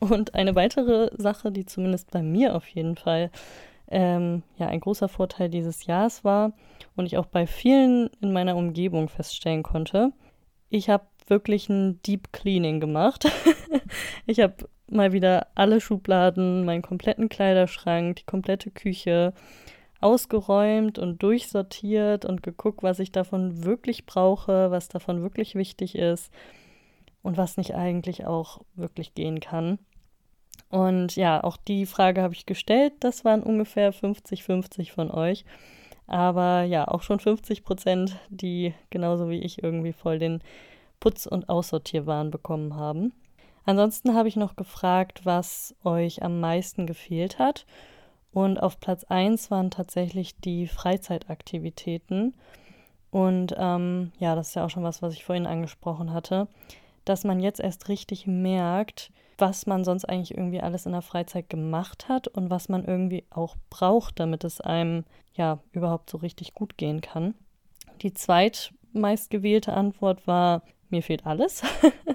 Und 0.00 0.34
eine 0.34 0.54
weitere 0.54 1.10
Sache, 1.16 1.52
die 1.52 1.64
zumindest 1.64 2.10
bei 2.10 2.22
mir 2.22 2.56
auf 2.56 2.66
jeden 2.68 2.96
Fall 2.96 3.30
ähm, 3.88 4.42
ja 4.58 4.66
ein 4.66 4.80
großer 4.80 5.08
Vorteil 5.08 5.48
dieses 5.48 5.86
Jahres 5.86 6.24
war 6.24 6.52
und 6.96 7.06
ich 7.06 7.18
auch 7.18 7.26
bei 7.26 7.46
vielen 7.46 8.10
in 8.20 8.32
meiner 8.32 8.56
Umgebung 8.56 9.08
feststellen 9.08 9.62
konnte, 9.62 10.12
ich 10.70 10.88
habe 10.88 11.04
wirklich 11.28 11.68
ein 11.68 12.00
Deep 12.02 12.32
Cleaning 12.32 12.80
gemacht. 12.80 13.30
ich 14.26 14.40
habe 14.40 14.68
mal 14.90 15.12
wieder 15.12 15.48
alle 15.54 15.80
Schubladen, 15.80 16.64
meinen 16.64 16.82
kompletten 16.82 17.28
Kleiderschrank, 17.28 18.16
die 18.16 18.24
komplette 18.24 18.70
Küche, 18.70 19.34
ausgeräumt 20.02 20.98
und 20.98 21.22
durchsortiert 21.22 22.24
und 22.24 22.42
geguckt, 22.42 22.82
was 22.82 22.98
ich 22.98 23.12
davon 23.12 23.64
wirklich 23.64 24.06
brauche, 24.06 24.70
was 24.70 24.88
davon 24.88 25.22
wirklich 25.22 25.54
wichtig 25.54 25.94
ist 25.94 26.32
und 27.22 27.36
was 27.36 27.56
nicht 27.56 27.74
eigentlich 27.74 28.26
auch 28.26 28.60
wirklich 28.74 29.14
gehen 29.14 29.40
kann. 29.40 29.78
Und 30.68 31.16
ja, 31.16 31.44
auch 31.44 31.56
die 31.56 31.86
Frage 31.86 32.22
habe 32.22 32.34
ich 32.34 32.46
gestellt. 32.46 32.94
Das 33.00 33.24
waren 33.24 33.42
ungefähr 33.42 33.92
50-50 33.92 34.92
von 34.92 35.10
euch. 35.10 35.44
Aber 36.06 36.62
ja, 36.62 36.88
auch 36.88 37.02
schon 37.02 37.20
50 37.20 37.62
Prozent, 37.62 38.16
die 38.28 38.74
genauso 38.90 39.28
wie 39.28 39.40
ich 39.40 39.62
irgendwie 39.62 39.92
voll 39.92 40.18
den 40.18 40.42
Putz- 40.98 41.26
und 41.26 41.48
Aussortierwahn 41.48 42.30
bekommen 42.30 42.74
haben. 42.76 43.12
Ansonsten 43.64 44.14
habe 44.14 44.28
ich 44.28 44.36
noch 44.36 44.56
gefragt, 44.56 45.20
was 45.24 45.74
euch 45.84 46.22
am 46.22 46.40
meisten 46.40 46.86
gefehlt 46.86 47.38
hat. 47.38 47.66
Und 48.32 48.62
auf 48.62 48.80
Platz 48.80 49.04
1 49.04 49.50
waren 49.50 49.70
tatsächlich 49.70 50.38
die 50.40 50.66
Freizeitaktivitäten. 50.66 52.34
Und 53.10 53.54
ähm, 53.58 54.12
ja, 54.18 54.34
das 54.34 54.48
ist 54.48 54.54
ja 54.54 54.64
auch 54.64 54.70
schon 54.70 54.84
was, 54.84 55.02
was 55.02 55.12
ich 55.12 55.24
vorhin 55.24 55.46
angesprochen 55.46 56.12
hatte, 56.12 56.48
dass 57.04 57.24
man 57.24 57.40
jetzt 57.40 57.60
erst 57.60 57.88
richtig 57.88 58.26
merkt, 58.26 59.12
was 59.36 59.66
man 59.66 59.84
sonst 59.84 60.06
eigentlich 60.06 60.36
irgendwie 60.36 60.60
alles 60.60 60.86
in 60.86 60.92
der 60.92 61.02
Freizeit 61.02 61.50
gemacht 61.50 62.08
hat 62.08 62.28
und 62.28 62.48
was 62.48 62.68
man 62.68 62.84
irgendwie 62.84 63.24
auch 63.30 63.56
braucht, 63.68 64.18
damit 64.18 64.44
es 64.44 64.60
einem 64.60 65.04
ja 65.34 65.58
überhaupt 65.72 66.08
so 66.08 66.18
richtig 66.18 66.54
gut 66.54 66.78
gehen 66.78 67.00
kann. 67.00 67.34
Die 68.00 68.14
zweitmeistgewählte 68.14 69.74
Antwort 69.74 70.26
war, 70.26 70.62
mir 70.88 71.02
fehlt 71.02 71.26
alles. 71.26 71.62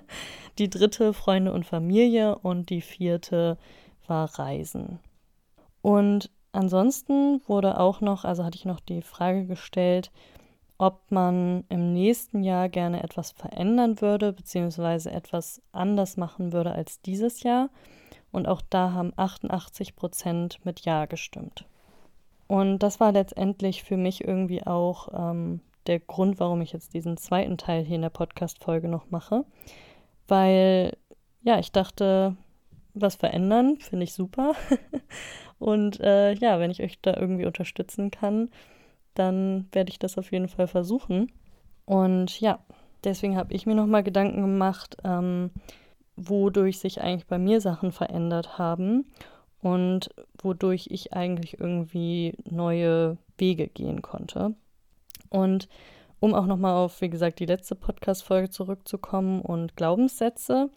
die 0.57 0.69
dritte 0.69 1.13
Freunde 1.13 1.53
und 1.53 1.65
Familie 1.65 2.37
und 2.39 2.69
die 2.69 2.81
vierte 2.81 3.57
war 4.07 4.39
Reisen. 4.39 4.99
Und 5.87 6.29
ansonsten 6.51 7.39
wurde 7.47 7.79
auch 7.79 8.01
noch, 8.01 8.25
also 8.25 8.43
hatte 8.43 8.57
ich 8.57 8.65
noch 8.65 8.81
die 8.81 9.01
Frage 9.01 9.45
gestellt, 9.45 10.11
ob 10.77 11.09
man 11.11 11.63
im 11.69 11.93
nächsten 11.93 12.43
Jahr 12.43 12.67
gerne 12.67 13.01
etwas 13.03 13.31
verändern 13.31 14.01
würde, 14.01 14.33
beziehungsweise 14.33 15.11
etwas 15.11 15.61
anders 15.71 16.17
machen 16.17 16.51
würde 16.51 16.73
als 16.73 16.99
dieses 16.99 17.41
Jahr. 17.41 17.69
Und 18.33 18.49
auch 18.49 18.61
da 18.69 18.91
haben 18.91 19.13
88 19.15 19.95
Prozent 19.95 20.59
mit 20.65 20.81
Ja 20.81 21.05
gestimmt. 21.05 21.63
Und 22.47 22.79
das 22.79 22.99
war 22.99 23.13
letztendlich 23.13 23.81
für 23.81 23.95
mich 23.95 24.27
irgendwie 24.27 24.67
auch 24.67 25.07
ähm, 25.13 25.61
der 25.87 26.01
Grund, 26.01 26.37
warum 26.41 26.59
ich 26.59 26.73
jetzt 26.73 26.95
diesen 26.95 27.15
zweiten 27.15 27.57
Teil 27.57 27.85
hier 27.85 27.95
in 27.95 28.01
der 28.01 28.09
Podcast-Folge 28.09 28.89
noch 28.89 29.09
mache. 29.09 29.45
Weil, 30.27 30.97
ja, 31.43 31.59
ich 31.59 31.71
dachte, 31.71 32.35
was 33.01 33.15
verändern, 33.15 33.77
finde 33.79 34.03
ich 34.03 34.13
super. 34.13 34.53
Und 35.59 35.99
äh, 35.99 36.33
ja, 36.33 36.59
wenn 36.59 36.71
ich 36.71 36.81
euch 36.81 36.99
da 37.01 37.15
irgendwie 37.15 37.45
unterstützen 37.45 38.11
kann, 38.11 38.49
dann 39.15 39.67
werde 39.71 39.89
ich 39.89 39.99
das 39.99 40.17
auf 40.17 40.31
jeden 40.31 40.47
Fall 40.47 40.67
versuchen. 40.67 41.31
Und 41.85 42.39
ja, 42.39 42.59
deswegen 43.03 43.37
habe 43.37 43.53
ich 43.53 43.65
mir 43.65 43.75
nochmal 43.75 44.03
Gedanken 44.03 44.41
gemacht, 44.41 44.97
ähm, 45.03 45.51
wodurch 46.15 46.79
sich 46.79 47.01
eigentlich 47.01 47.27
bei 47.27 47.39
mir 47.39 47.61
Sachen 47.61 47.91
verändert 47.91 48.57
haben 48.57 49.05
und 49.61 50.09
wodurch 50.41 50.87
ich 50.91 51.13
eigentlich 51.13 51.59
irgendwie 51.59 52.35
neue 52.49 53.17
Wege 53.37 53.67
gehen 53.67 54.01
konnte. 54.01 54.53
Und 55.29 55.67
um 56.19 56.33
auch 56.33 56.45
nochmal 56.45 56.73
auf, 56.73 57.01
wie 57.01 57.09
gesagt, 57.09 57.39
die 57.39 57.45
letzte 57.45 57.75
Podcast-Folge 57.75 58.49
zurückzukommen 58.49 59.41
und 59.41 59.75
Glaubenssätze, 59.75 60.69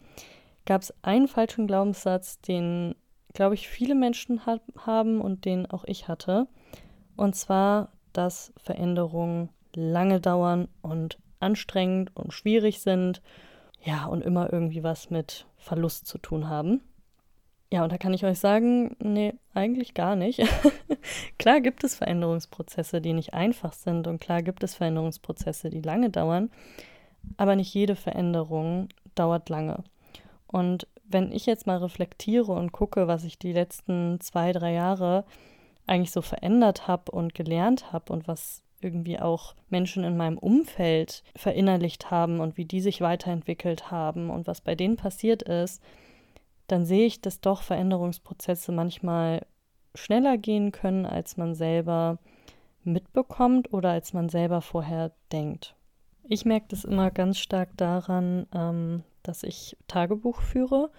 gab 0.65 0.81
es 0.81 0.93
einen 1.03 1.27
falschen 1.27 1.67
Glaubenssatz, 1.67 2.39
den 2.41 2.95
glaube 3.33 3.55
ich, 3.55 3.67
viele 3.67 3.95
Menschen 3.95 4.45
ha 4.45 4.59
haben 4.77 5.21
und 5.21 5.45
den 5.45 5.65
auch 5.65 5.83
ich 5.85 6.07
hatte. 6.07 6.47
Und 7.15 7.35
zwar, 7.35 7.89
dass 8.13 8.53
Veränderungen 8.57 9.49
lange 9.73 10.19
dauern 10.19 10.67
und 10.81 11.17
anstrengend 11.39 12.15
und 12.15 12.33
schwierig 12.33 12.81
sind. 12.81 13.21
Ja, 13.83 14.05
und 14.05 14.21
immer 14.21 14.51
irgendwie 14.53 14.83
was 14.83 15.09
mit 15.09 15.47
Verlust 15.57 16.05
zu 16.05 16.17
tun 16.17 16.49
haben. 16.49 16.81
Ja, 17.73 17.83
und 17.83 17.91
da 17.91 17.97
kann 17.97 18.13
ich 18.13 18.25
euch 18.25 18.37
sagen, 18.37 18.95
nee, 18.99 19.33
eigentlich 19.53 19.93
gar 19.93 20.15
nicht. 20.15 20.41
klar 21.39 21.61
gibt 21.61 21.83
es 21.83 21.95
Veränderungsprozesse, 21.95 23.01
die 23.01 23.13
nicht 23.13 23.33
einfach 23.33 23.73
sind 23.73 24.07
und 24.07 24.19
klar 24.19 24.43
gibt 24.43 24.63
es 24.63 24.75
Veränderungsprozesse, 24.75 25.69
die 25.69 25.81
lange 25.81 26.09
dauern, 26.09 26.51
aber 27.37 27.55
nicht 27.55 27.73
jede 27.73 27.95
Veränderung 27.95 28.89
dauert 29.15 29.47
lange. 29.49 29.83
Und 30.51 30.87
wenn 31.03 31.31
ich 31.31 31.45
jetzt 31.45 31.67
mal 31.67 31.77
reflektiere 31.77 32.51
und 32.51 32.71
gucke, 32.71 33.07
was 33.07 33.23
ich 33.23 33.37
die 33.37 33.53
letzten 33.53 34.19
zwei, 34.19 34.51
drei 34.51 34.73
Jahre 34.73 35.25
eigentlich 35.87 36.11
so 36.11 36.21
verändert 36.21 36.87
habe 36.87 37.11
und 37.11 37.33
gelernt 37.33 37.91
habe 37.91 38.13
und 38.13 38.27
was 38.27 38.63
irgendwie 38.81 39.19
auch 39.19 39.55
Menschen 39.69 40.03
in 40.03 40.17
meinem 40.17 40.37
Umfeld 40.37 41.23
verinnerlicht 41.35 42.11
haben 42.11 42.39
und 42.39 42.57
wie 42.57 42.65
die 42.65 42.81
sich 42.81 43.01
weiterentwickelt 43.01 43.91
haben 43.91 44.29
und 44.29 44.47
was 44.47 44.61
bei 44.61 44.75
denen 44.75 44.97
passiert 44.97 45.43
ist, 45.43 45.81
dann 46.67 46.85
sehe 46.85 47.05
ich, 47.05 47.21
dass 47.21 47.41
doch 47.41 47.61
Veränderungsprozesse 47.61 48.71
manchmal 48.71 49.45
schneller 49.93 50.37
gehen 50.37 50.71
können, 50.71 51.05
als 51.05 51.37
man 51.37 51.53
selber 51.53 52.17
mitbekommt 52.83 53.73
oder 53.73 53.91
als 53.91 54.13
man 54.13 54.29
selber 54.29 54.61
vorher 54.61 55.11
denkt. 55.31 55.75
Ich 56.23 56.45
merke 56.45 56.67
das 56.69 56.85
immer 56.85 57.11
ganz 57.11 57.39
stark 57.39 57.75
daran, 57.77 58.47
ähm, 58.53 59.03
dass 59.23 59.43
ich 59.43 59.77
Tagebuch 59.87 60.41
führe 60.41 60.91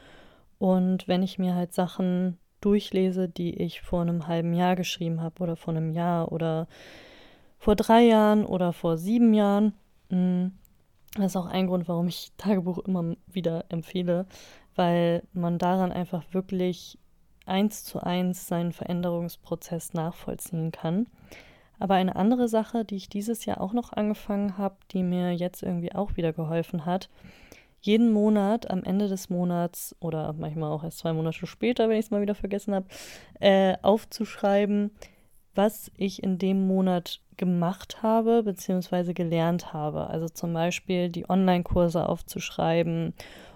und 0.58 1.08
wenn 1.08 1.22
ich 1.22 1.38
mir 1.38 1.54
halt 1.54 1.74
Sachen 1.74 2.38
durchlese, 2.60 3.28
die 3.28 3.54
ich 3.60 3.80
vor 3.82 4.02
einem 4.02 4.28
halben 4.28 4.54
Jahr 4.54 4.76
geschrieben 4.76 5.20
habe 5.20 5.42
oder 5.42 5.56
vor 5.56 5.74
einem 5.74 5.90
Jahr 5.90 6.30
oder 6.30 6.68
vor 7.58 7.76
drei 7.76 8.02
Jahren 8.02 8.46
oder 8.46 8.72
vor 8.72 8.96
sieben 8.96 9.34
Jahren, 9.34 9.74
mm, 10.10 10.46
das 11.16 11.26
ist 11.26 11.36
auch 11.36 11.46
ein 11.46 11.66
Grund, 11.66 11.88
warum 11.88 12.08
ich 12.08 12.32
Tagebuch 12.36 12.78
immer 12.78 13.16
wieder 13.26 13.64
empfehle, 13.68 14.26
weil 14.74 15.24
man 15.32 15.58
daran 15.58 15.92
einfach 15.92 16.22
wirklich 16.32 16.98
eins 17.44 17.84
zu 17.84 18.00
eins 18.00 18.46
seinen 18.46 18.72
Veränderungsprozess 18.72 19.94
nachvollziehen 19.94 20.70
kann. 20.72 21.06
Aber 21.78 21.96
eine 21.96 22.14
andere 22.14 22.48
Sache, 22.48 22.84
die 22.84 22.96
ich 22.96 23.08
dieses 23.08 23.44
Jahr 23.44 23.60
auch 23.60 23.72
noch 23.72 23.92
angefangen 23.92 24.56
habe, 24.56 24.76
die 24.92 25.02
mir 25.02 25.32
jetzt 25.32 25.62
irgendwie 25.62 25.92
auch 25.92 26.16
wieder 26.16 26.32
geholfen 26.32 26.86
hat, 26.86 27.10
jeden 27.82 28.12
Monat 28.12 28.70
am 28.70 28.84
Ende 28.84 29.08
des 29.08 29.28
Monats 29.28 29.94
oder 30.00 30.32
manchmal 30.32 30.70
auch 30.70 30.84
erst 30.84 30.98
zwei 30.98 31.12
Monate 31.12 31.46
später, 31.46 31.88
wenn 31.88 31.98
ich 31.98 32.06
es 32.06 32.10
mal 32.10 32.22
wieder 32.22 32.34
vergessen 32.34 32.74
habe, 32.74 32.86
äh, 33.40 33.76
aufzuschreiben, 33.82 34.92
was 35.54 35.90
ich 35.96 36.22
in 36.22 36.38
dem 36.38 36.66
Monat 36.66 37.20
gemacht 37.36 38.02
habe 38.02 38.44
bzw. 38.44 39.12
gelernt 39.12 39.72
habe. 39.72 40.06
Also 40.06 40.28
zum 40.28 40.52
Beispiel 40.52 41.08
die 41.08 41.28
Online-Kurse 41.28 42.08
aufzuschreiben 42.08 43.14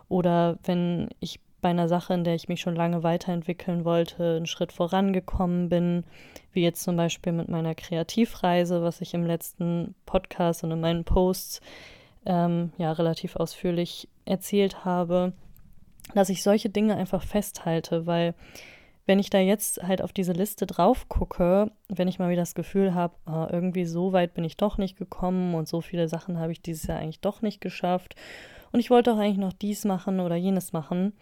oder 0.08 0.58
wenn 0.64 1.08
ich 1.20 1.40
bei 1.62 1.70
einer 1.70 1.88
Sache, 1.88 2.14
in 2.14 2.24
der 2.24 2.34
ich 2.34 2.48
mich 2.48 2.60
schon 2.60 2.76
lange 2.76 3.02
weiterentwickeln 3.02 3.84
wollte, 3.84 4.36
einen 4.36 4.46
Schritt 4.46 4.72
vorangekommen 4.72 5.68
bin, 5.68 6.04
wie 6.52 6.62
jetzt 6.62 6.82
zum 6.82 6.96
Beispiel 6.96 7.32
mit 7.32 7.48
meiner 7.48 7.74
Kreativreise, 7.74 8.82
was 8.82 9.00
ich 9.00 9.14
im 9.14 9.24
letzten 9.24 9.94
Podcast 10.04 10.64
und 10.64 10.70
in 10.72 10.80
meinen 10.80 11.04
Posts 11.04 11.60
ähm, 12.24 12.72
ja 12.76 12.92
relativ 12.92 13.36
ausführlich 13.36 14.08
erzählt 14.26 14.84
habe, 14.84 15.32
dass 16.14 16.28
ich 16.28 16.42
solche 16.42 16.68
Dinge 16.68 16.96
einfach 16.96 17.22
festhalte, 17.22 18.06
weil 18.06 18.34
wenn 19.06 19.18
ich 19.20 19.30
da 19.30 19.38
jetzt 19.38 19.82
halt 19.82 20.02
auf 20.02 20.12
diese 20.12 20.32
Liste 20.32 20.66
drauf 20.66 21.08
gucke, 21.08 21.70
wenn 21.88 22.08
ich 22.08 22.18
mal 22.18 22.28
wieder 22.28 22.42
das 22.42 22.56
Gefühl 22.56 22.94
habe, 22.94 23.14
oh, 23.26 23.46
irgendwie 23.50 23.84
so 23.84 24.12
weit 24.12 24.34
bin 24.34 24.44
ich 24.44 24.56
doch 24.56 24.78
nicht 24.78 24.96
gekommen 24.96 25.54
und 25.54 25.68
so 25.68 25.80
viele 25.80 26.08
Sachen 26.08 26.38
habe 26.38 26.52
ich 26.52 26.60
dieses 26.60 26.86
Jahr 26.86 26.98
eigentlich 26.98 27.20
doch 27.20 27.40
nicht 27.40 27.60
geschafft 27.60 28.16
und 28.72 28.80
ich 28.80 28.90
wollte 28.90 29.12
auch 29.12 29.18
eigentlich 29.18 29.38
noch 29.38 29.52
dies 29.52 29.84
machen 29.84 30.20
oder 30.20 30.34
jenes 30.34 30.72
machen, 30.72 31.12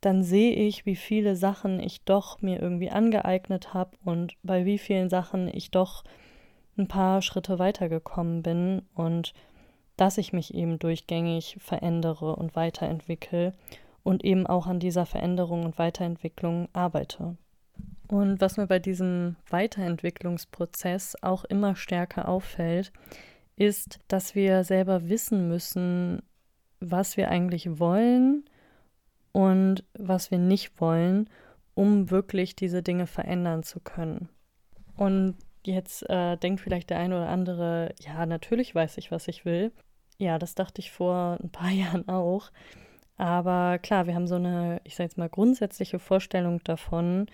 dann 0.00 0.22
sehe 0.22 0.54
ich, 0.54 0.86
wie 0.86 0.96
viele 0.96 1.36
Sachen 1.36 1.80
ich 1.80 2.04
doch 2.04 2.40
mir 2.40 2.60
irgendwie 2.60 2.90
angeeignet 2.90 3.74
habe 3.74 3.96
und 4.04 4.34
bei 4.42 4.64
wie 4.64 4.78
vielen 4.78 5.08
Sachen 5.08 5.48
ich 5.52 5.70
doch 5.70 6.04
ein 6.76 6.88
paar 6.88 7.20
Schritte 7.22 7.58
weitergekommen 7.58 8.42
bin 8.42 8.82
und 8.94 9.34
dass 9.96 10.18
ich 10.18 10.32
mich 10.32 10.54
eben 10.54 10.78
durchgängig 10.78 11.56
verändere 11.60 12.36
und 12.36 12.56
weiterentwickle 12.56 13.54
und 14.02 14.24
eben 14.24 14.46
auch 14.46 14.66
an 14.66 14.80
dieser 14.80 15.06
Veränderung 15.06 15.64
und 15.64 15.78
Weiterentwicklung 15.78 16.68
arbeite. 16.72 17.36
Und 18.08 18.40
was 18.40 18.56
mir 18.56 18.66
bei 18.66 18.78
diesem 18.78 19.36
Weiterentwicklungsprozess 19.48 21.16
auch 21.22 21.44
immer 21.44 21.76
stärker 21.76 22.28
auffällt, 22.28 22.92
ist, 23.56 24.00
dass 24.08 24.34
wir 24.34 24.64
selber 24.64 25.08
wissen 25.08 25.48
müssen, 25.48 26.22
was 26.80 27.16
wir 27.16 27.30
eigentlich 27.30 27.78
wollen 27.78 28.44
und 29.32 29.84
was 29.94 30.30
wir 30.30 30.38
nicht 30.38 30.80
wollen, 30.80 31.30
um 31.74 32.10
wirklich 32.10 32.56
diese 32.56 32.82
Dinge 32.82 33.06
verändern 33.06 33.62
zu 33.62 33.80
können. 33.80 34.28
Und 34.96 35.36
jetzt 35.64 36.08
äh, 36.08 36.36
denkt 36.36 36.60
vielleicht 36.60 36.90
der 36.90 36.98
eine 36.98 37.16
oder 37.16 37.28
andere, 37.28 37.94
ja, 38.00 38.26
natürlich 38.26 38.74
weiß 38.74 38.98
ich, 38.98 39.10
was 39.10 39.28
ich 39.28 39.44
will. 39.44 39.72
Ja, 40.18 40.38
das 40.38 40.54
dachte 40.54 40.80
ich 40.80 40.92
vor 40.92 41.38
ein 41.42 41.50
paar 41.50 41.70
Jahren 41.70 42.08
auch. 42.08 42.50
Aber 43.16 43.78
klar, 43.78 44.06
wir 44.06 44.14
haben 44.14 44.26
so 44.26 44.36
eine, 44.36 44.80
ich 44.84 44.96
sage 44.96 45.04
jetzt 45.04 45.18
mal, 45.18 45.28
grundsätzliche 45.28 45.98
Vorstellung 45.98 46.62
davon, 46.64 47.26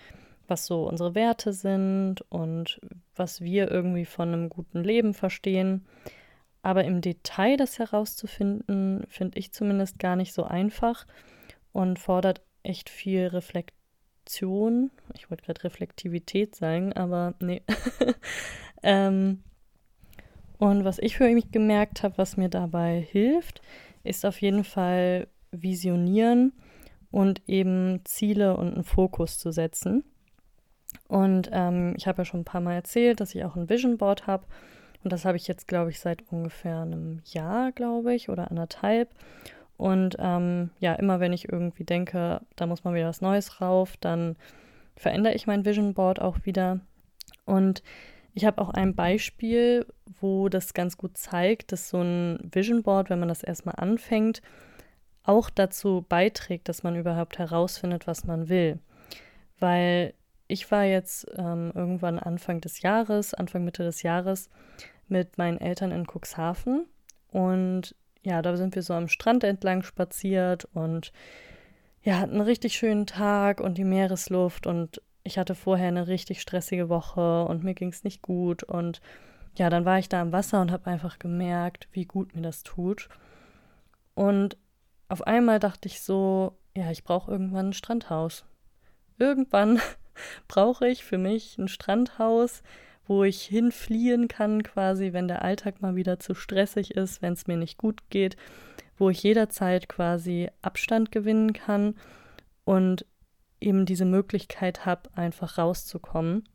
was 0.47 0.65
so 0.65 0.87
unsere 0.87 1.15
Werte 1.15 1.53
sind 1.53 2.21
und 2.29 2.79
was 3.15 3.41
wir 3.41 3.71
irgendwie 3.71 4.05
von 4.05 4.29
einem 4.29 4.49
guten 4.49 4.83
Leben 4.83 5.13
verstehen. 5.13 5.85
Aber 6.61 6.83
im 6.83 7.01
Detail 7.01 7.57
das 7.57 7.79
herauszufinden, 7.79 9.05
finde 9.07 9.39
ich 9.39 9.53
zumindest 9.53 9.99
gar 9.99 10.15
nicht 10.15 10.33
so 10.33 10.43
einfach 10.43 11.05
und 11.71 11.99
fordert 11.99 12.41
echt 12.63 12.89
viel 12.89 13.27
Reflexion. 14.29 14.91
Ich 15.15 15.29
wollte 15.29 15.43
gerade 15.43 15.63
Reflektivität 15.63 16.55
sagen, 16.55 16.93
aber 16.93 17.33
nee. 17.39 17.61
ähm, 18.83 19.43
und 20.57 20.83
was 20.83 20.99
ich 20.99 21.17
für 21.17 21.27
mich 21.29 21.51
gemerkt 21.51 22.03
habe, 22.03 22.17
was 22.17 22.37
mir 22.37 22.49
dabei 22.49 23.05
hilft, 23.09 23.61
ist 24.03 24.25
auf 24.25 24.41
jeden 24.41 24.63
Fall 24.63 25.27
visionieren 25.51 26.53
und 27.11 27.41
eben 27.47 28.01
Ziele 28.05 28.55
und 28.55 28.73
einen 28.73 28.83
Fokus 28.83 29.39
zu 29.39 29.51
setzen. 29.51 30.03
Und 31.07 31.49
ähm, 31.51 31.95
ich 31.97 32.07
habe 32.07 32.19
ja 32.19 32.25
schon 32.25 32.41
ein 32.41 32.45
paar 32.45 32.61
Mal 32.61 32.75
erzählt, 32.75 33.19
dass 33.19 33.33
ich 33.33 33.43
auch 33.43 33.55
ein 33.55 33.69
Vision 33.69 33.97
Board 33.97 34.27
habe. 34.27 34.45
Und 35.03 35.11
das 35.11 35.25
habe 35.25 35.37
ich 35.37 35.47
jetzt, 35.47 35.67
glaube 35.67 35.89
ich, 35.89 35.99
seit 35.99 36.21
ungefähr 36.31 36.81
einem 36.81 37.21
Jahr, 37.25 37.71
glaube 37.71 38.13
ich, 38.13 38.29
oder 38.29 38.51
anderthalb. 38.51 39.09
Und 39.79 40.17
ähm, 40.19 40.71
ja, 40.79 40.93
immer 40.95 41.21
wenn 41.21 41.31
ich 41.31 41.47
irgendwie 41.47 41.85
denke, 41.85 42.41
da 42.57 42.67
muss 42.67 42.83
mal 42.83 42.93
wieder 42.93 43.07
was 43.07 43.21
Neues 43.21 43.61
rauf, 43.61 43.95
dann 44.01 44.35
verändere 44.97 45.33
ich 45.33 45.47
mein 45.47 45.63
Vision 45.63 45.93
Board 45.93 46.21
auch 46.21 46.39
wieder. 46.43 46.81
Und 47.45 47.81
ich 48.33 48.43
habe 48.43 48.61
auch 48.61 48.71
ein 48.71 48.93
Beispiel, 48.93 49.85
wo 50.19 50.49
das 50.49 50.73
ganz 50.73 50.97
gut 50.97 51.17
zeigt, 51.17 51.71
dass 51.71 51.87
so 51.87 52.01
ein 52.01 52.39
Vision 52.51 52.83
Board, 52.83 53.09
wenn 53.09 53.21
man 53.21 53.29
das 53.29 53.41
erstmal 53.41 53.75
anfängt, 53.77 54.41
auch 55.23 55.49
dazu 55.49 56.05
beiträgt, 56.09 56.67
dass 56.67 56.83
man 56.83 56.97
überhaupt 56.97 57.39
herausfindet, 57.39 58.05
was 58.05 58.25
man 58.25 58.49
will. 58.49 58.79
Weil 59.59 60.13
ich 60.49 60.69
war 60.71 60.83
jetzt 60.83 61.25
ähm, 61.37 61.71
irgendwann 61.73 62.19
Anfang 62.19 62.59
des 62.59 62.81
Jahres, 62.81 63.33
Anfang 63.33 63.63
Mitte 63.63 63.83
des 63.83 64.03
Jahres 64.03 64.49
mit 65.07 65.37
meinen 65.37 65.61
Eltern 65.61 65.91
in 65.91 66.05
Cuxhaven 66.05 66.85
und 67.31 67.95
ja, 68.23 68.41
da 68.41 68.57
sind 68.57 68.75
wir 68.75 68.83
so 68.83 68.93
am 68.93 69.07
Strand 69.07 69.43
entlang 69.43 69.83
spaziert 69.83 70.67
und 70.73 71.11
ja, 72.03 72.19
hatten 72.19 72.33
einen 72.33 72.41
richtig 72.41 72.75
schönen 72.75 73.05
Tag 73.05 73.59
und 73.59 73.77
die 73.77 73.83
Meeresluft 73.83 74.67
und 74.67 75.01
ich 75.23 75.37
hatte 75.37 75.55
vorher 75.55 75.89
eine 75.89 76.07
richtig 76.07 76.41
stressige 76.41 76.89
Woche 76.89 77.43
und 77.45 77.63
mir 77.63 77.73
ging 77.73 77.89
es 77.89 78.03
nicht 78.03 78.21
gut 78.21 78.63
und 78.63 79.01
ja, 79.57 79.69
dann 79.69 79.85
war 79.85 79.99
ich 79.99 80.09
da 80.09 80.21
am 80.21 80.31
Wasser 80.31 80.61
und 80.61 80.71
habe 80.71 80.89
einfach 80.89 81.19
gemerkt, 81.19 81.87
wie 81.91 82.05
gut 82.05 82.35
mir 82.35 82.41
das 82.41 82.63
tut. 82.63 83.09
Und 84.13 84.57
auf 85.09 85.25
einmal 85.27 85.59
dachte 85.59 85.87
ich 85.87 86.01
so, 86.01 86.57
ja, 86.75 86.91
ich 86.91 87.03
brauche 87.03 87.31
irgendwann 87.31 87.69
ein 87.69 87.73
Strandhaus. 87.73 88.45
Irgendwann 89.17 89.81
brauche 90.47 90.87
ich 90.87 91.03
für 91.03 91.17
mich 91.17 91.57
ein 91.57 91.67
Strandhaus, 91.67 92.63
wo 93.09 93.23
ich 93.23 93.41
hinfliehen 93.41 94.27
kann, 94.27 94.61
quasi, 94.61 95.13
wenn 95.13 95.27
der 95.27 95.43
Alltag 95.43 95.81
mal 95.81 95.95
wieder 95.95 96.19
zu 96.19 96.35
stressig 96.35 96.91
ist, 96.91 97.23
wenn 97.23 97.33
es 97.33 97.47
mir 97.47 97.57
nicht 97.57 97.79
gut 97.79 98.03
geht, 98.11 98.37
wo 98.99 99.09
ich 99.09 99.23
jederzeit 99.23 99.89
quasi 99.89 100.49
Abstand 100.61 101.11
gewinnen 101.11 101.53
kann 101.53 101.95
und 102.65 103.07
eben 103.59 103.87
diese 103.87 104.05
Möglichkeit 104.05 104.85
habe, 104.85 105.09
einfach 105.15 105.57
rauszukommen. 105.57 106.47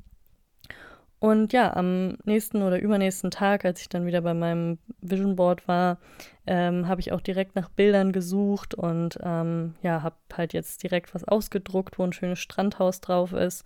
Und 1.18 1.52
ja, 1.52 1.74
am 1.74 2.18
nächsten 2.24 2.62
oder 2.62 2.78
übernächsten 2.78 3.32
Tag, 3.32 3.64
als 3.64 3.80
ich 3.80 3.88
dann 3.88 4.06
wieder 4.06 4.20
bei 4.20 4.34
meinem 4.34 4.78
Vision 5.00 5.34
Board 5.34 5.66
war, 5.66 5.98
ähm, 6.46 6.86
habe 6.86 7.00
ich 7.00 7.10
auch 7.10 7.20
direkt 7.20 7.56
nach 7.56 7.68
Bildern 7.68 8.12
gesucht 8.12 8.74
und 8.74 9.18
ähm, 9.22 9.74
ja, 9.82 10.02
habe 10.02 10.16
halt 10.32 10.52
jetzt 10.52 10.84
direkt 10.84 11.16
was 11.16 11.24
ausgedruckt, 11.24 11.98
wo 11.98 12.04
ein 12.04 12.12
schönes 12.12 12.38
Strandhaus 12.38 13.00
drauf 13.00 13.32
ist. 13.32 13.64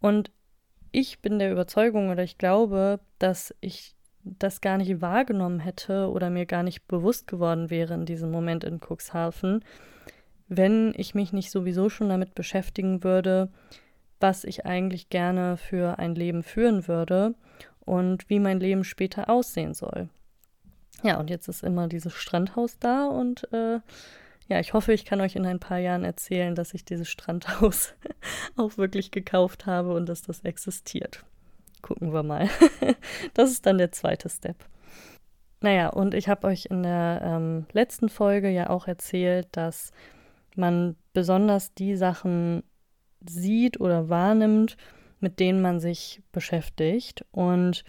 Und 0.00 0.32
ich 0.92 1.20
bin 1.20 1.38
der 1.38 1.50
Überzeugung 1.50 2.10
oder 2.10 2.22
ich 2.22 2.38
glaube, 2.38 3.00
dass 3.18 3.54
ich 3.60 3.94
das 4.24 4.60
gar 4.60 4.78
nicht 4.78 5.00
wahrgenommen 5.00 5.58
hätte 5.58 6.08
oder 6.10 6.30
mir 6.30 6.46
gar 6.46 6.62
nicht 6.62 6.86
bewusst 6.86 7.26
geworden 7.26 7.70
wäre 7.70 7.94
in 7.94 8.06
diesem 8.06 8.30
Moment 8.30 8.62
in 8.62 8.78
Cuxhaven, 8.78 9.64
wenn 10.48 10.92
ich 10.96 11.14
mich 11.14 11.32
nicht 11.32 11.50
sowieso 11.50 11.88
schon 11.88 12.08
damit 12.08 12.34
beschäftigen 12.34 13.02
würde, 13.02 13.50
was 14.20 14.44
ich 14.44 14.66
eigentlich 14.66 15.08
gerne 15.08 15.56
für 15.56 15.98
ein 15.98 16.14
Leben 16.14 16.42
führen 16.42 16.86
würde 16.86 17.34
und 17.80 18.28
wie 18.28 18.38
mein 18.38 18.60
Leben 18.60 18.84
später 18.84 19.28
aussehen 19.28 19.74
soll. 19.74 20.08
Ja, 21.02 21.18
und 21.18 21.30
jetzt 21.30 21.48
ist 21.48 21.64
immer 21.64 21.88
dieses 21.88 22.12
Strandhaus 22.12 22.78
da 22.78 23.08
und 23.08 23.52
äh, 23.52 23.80
ja, 24.48 24.60
ich 24.60 24.72
hoffe, 24.72 24.92
ich 24.92 25.04
kann 25.04 25.20
euch 25.20 25.36
in 25.36 25.46
ein 25.46 25.60
paar 25.60 25.78
Jahren 25.78 26.04
erzählen, 26.04 26.54
dass 26.54 26.74
ich 26.74 26.84
dieses 26.84 27.08
Strandhaus 27.08 27.94
auch 28.56 28.76
wirklich 28.76 29.10
gekauft 29.10 29.66
habe 29.66 29.94
und 29.94 30.08
dass 30.08 30.22
das 30.22 30.40
existiert. 30.40 31.24
Gucken 31.80 32.12
wir 32.12 32.22
mal. 32.22 32.48
das 33.34 33.50
ist 33.50 33.66
dann 33.66 33.78
der 33.78 33.92
zweite 33.92 34.28
Step. 34.28 34.56
Naja, 35.60 35.88
und 35.90 36.14
ich 36.14 36.28
habe 36.28 36.48
euch 36.48 36.66
in 36.66 36.82
der 36.82 37.22
ähm, 37.24 37.66
letzten 37.72 38.08
Folge 38.08 38.50
ja 38.50 38.68
auch 38.68 38.88
erzählt, 38.88 39.46
dass 39.52 39.92
man 40.56 40.96
besonders 41.12 41.72
die 41.74 41.96
Sachen 41.96 42.64
sieht 43.24 43.80
oder 43.80 44.08
wahrnimmt, 44.08 44.76
mit 45.20 45.38
denen 45.38 45.62
man 45.62 45.78
sich 45.78 46.20
beschäftigt. 46.32 47.24
Und 47.30 47.84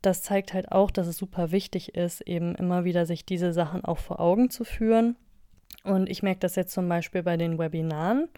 das 0.00 0.22
zeigt 0.22 0.54
halt 0.54 0.72
auch, 0.72 0.90
dass 0.90 1.06
es 1.06 1.18
super 1.18 1.52
wichtig 1.52 1.94
ist, 1.94 2.22
eben 2.22 2.54
immer 2.54 2.84
wieder 2.84 3.04
sich 3.04 3.26
diese 3.26 3.52
Sachen 3.52 3.84
auch 3.84 3.98
vor 3.98 4.18
Augen 4.18 4.48
zu 4.48 4.64
führen. 4.64 5.16
Und 5.84 6.08
ich 6.08 6.22
merke 6.22 6.40
das 6.40 6.56
jetzt 6.56 6.72
zum 6.72 6.88
Beispiel 6.88 7.22
bei 7.22 7.36
den 7.36 7.58
Webinaren. 7.58 8.28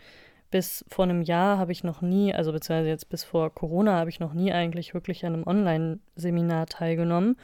Bis 0.50 0.84
vor 0.88 1.04
einem 1.04 1.22
Jahr 1.22 1.58
habe 1.58 1.72
ich 1.72 1.82
noch 1.82 2.02
nie, 2.02 2.34
also 2.34 2.52
beziehungsweise 2.52 2.90
jetzt 2.90 3.08
bis 3.08 3.24
vor 3.24 3.54
Corona 3.54 3.98
habe 3.98 4.10
ich 4.10 4.20
noch 4.20 4.34
nie 4.34 4.52
eigentlich 4.52 4.92
wirklich 4.92 5.24
an 5.24 5.34
einem 5.34 5.46
Online-Seminar 5.46 6.66
teilgenommen. 6.66 7.36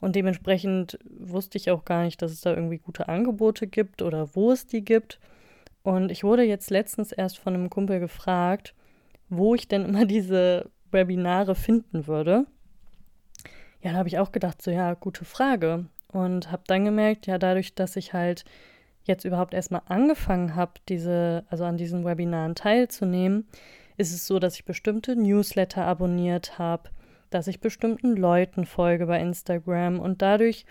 Und 0.00 0.16
dementsprechend 0.16 0.98
wusste 1.04 1.58
ich 1.58 1.70
auch 1.70 1.84
gar 1.84 2.04
nicht, 2.04 2.20
dass 2.22 2.32
es 2.32 2.40
da 2.40 2.54
irgendwie 2.54 2.78
gute 2.78 3.08
Angebote 3.08 3.66
gibt 3.66 4.02
oder 4.02 4.34
wo 4.34 4.52
es 4.52 4.66
die 4.66 4.84
gibt. 4.84 5.18
Und 5.82 6.10
ich 6.10 6.24
wurde 6.24 6.42
jetzt 6.42 6.70
letztens 6.70 7.12
erst 7.12 7.38
von 7.38 7.54
einem 7.54 7.70
Kumpel 7.70 8.00
gefragt, 8.00 8.74
wo 9.28 9.54
ich 9.54 9.68
denn 9.68 9.84
immer 9.84 10.04
diese 10.06 10.70
Webinare 10.90 11.54
finden 11.54 12.06
würde. 12.06 12.46
ja, 13.82 13.92
da 13.92 13.98
habe 13.98 14.08
ich 14.08 14.18
auch 14.18 14.32
gedacht, 14.32 14.62
so 14.62 14.70
ja, 14.70 14.94
gute 14.94 15.24
Frage. 15.24 15.86
Und 16.10 16.50
habe 16.50 16.62
dann 16.66 16.84
gemerkt, 16.84 17.26
ja, 17.26 17.36
dadurch, 17.36 17.74
dass 17.74 17.96
ich 17.96 18.12
halt 18.12 18.44
jetzt 19.06 19.24
überhaupt 19.24 19.54
erstmal 19.54 19.82
angefangen 19.86 20.54
habe, 20.54 20.72
diese, 20.88 21.44
also 21.48 21.64
an 21.64 21.76
diesen 21.76 22.04
Webinaren 22.04 22.54
teilzunehmen, 22.54 23.46
ist 23.96 24.12
es 24.12 24.26
so, 24.26 24.38
dass 24.38 24.56
ich 24.56 24.64
bestimmte 24.64 25.16
Newsletter 25.16 25.84
abonniert 25.84 26.58
habe, 26.58 26.90
dass 27.30 27.46
ich 27.46 27.60
bestimmten 27.60 28.16
Leuten 28.16 28.66
folge 28.66 29.06
bei 29.06 29.20
Instagram 29.20 29.98
und 29.98 30.22
dadurch 30.22 30.66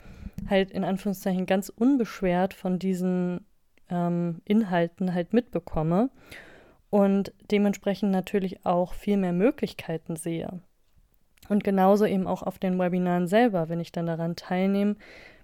halt 0.50 0.72
in 0.72 0.84
Anführungszeichen 0.84 1.46
ganz 1.46 1.70
unbeschwert 1.70 2.54
von 2.54 2.80
diesen 2.80 3.46
ähm, 3.90 4.42
Inhalten 4.46 5.14
halt 5.14 5.34
mitbekomme 5.34 6.10
und 6.90 7.34
dementsprechend 7.52 8.12
natürlich 8.12 8.66
auch 8.66 8.94
viel 8.94 9.18
mehr 9.18 9.34
Möglichkeiten 9.34 10.16
sehe. 10.16 10.60
Und 11.50 11.64
genauso 11.64 12.06
eben 12.06 12.28
auch 12.28 12.42
auf 12.42 12.58
den 12.58 12.80
Webinaren 12.80 13.28
selber, 13.28 13.70
wenn 13.70 13.80
ich 13.80 13.92
dann 13.92 14.08
daran 14.08 14.36
teilnehme, 14.36 14.96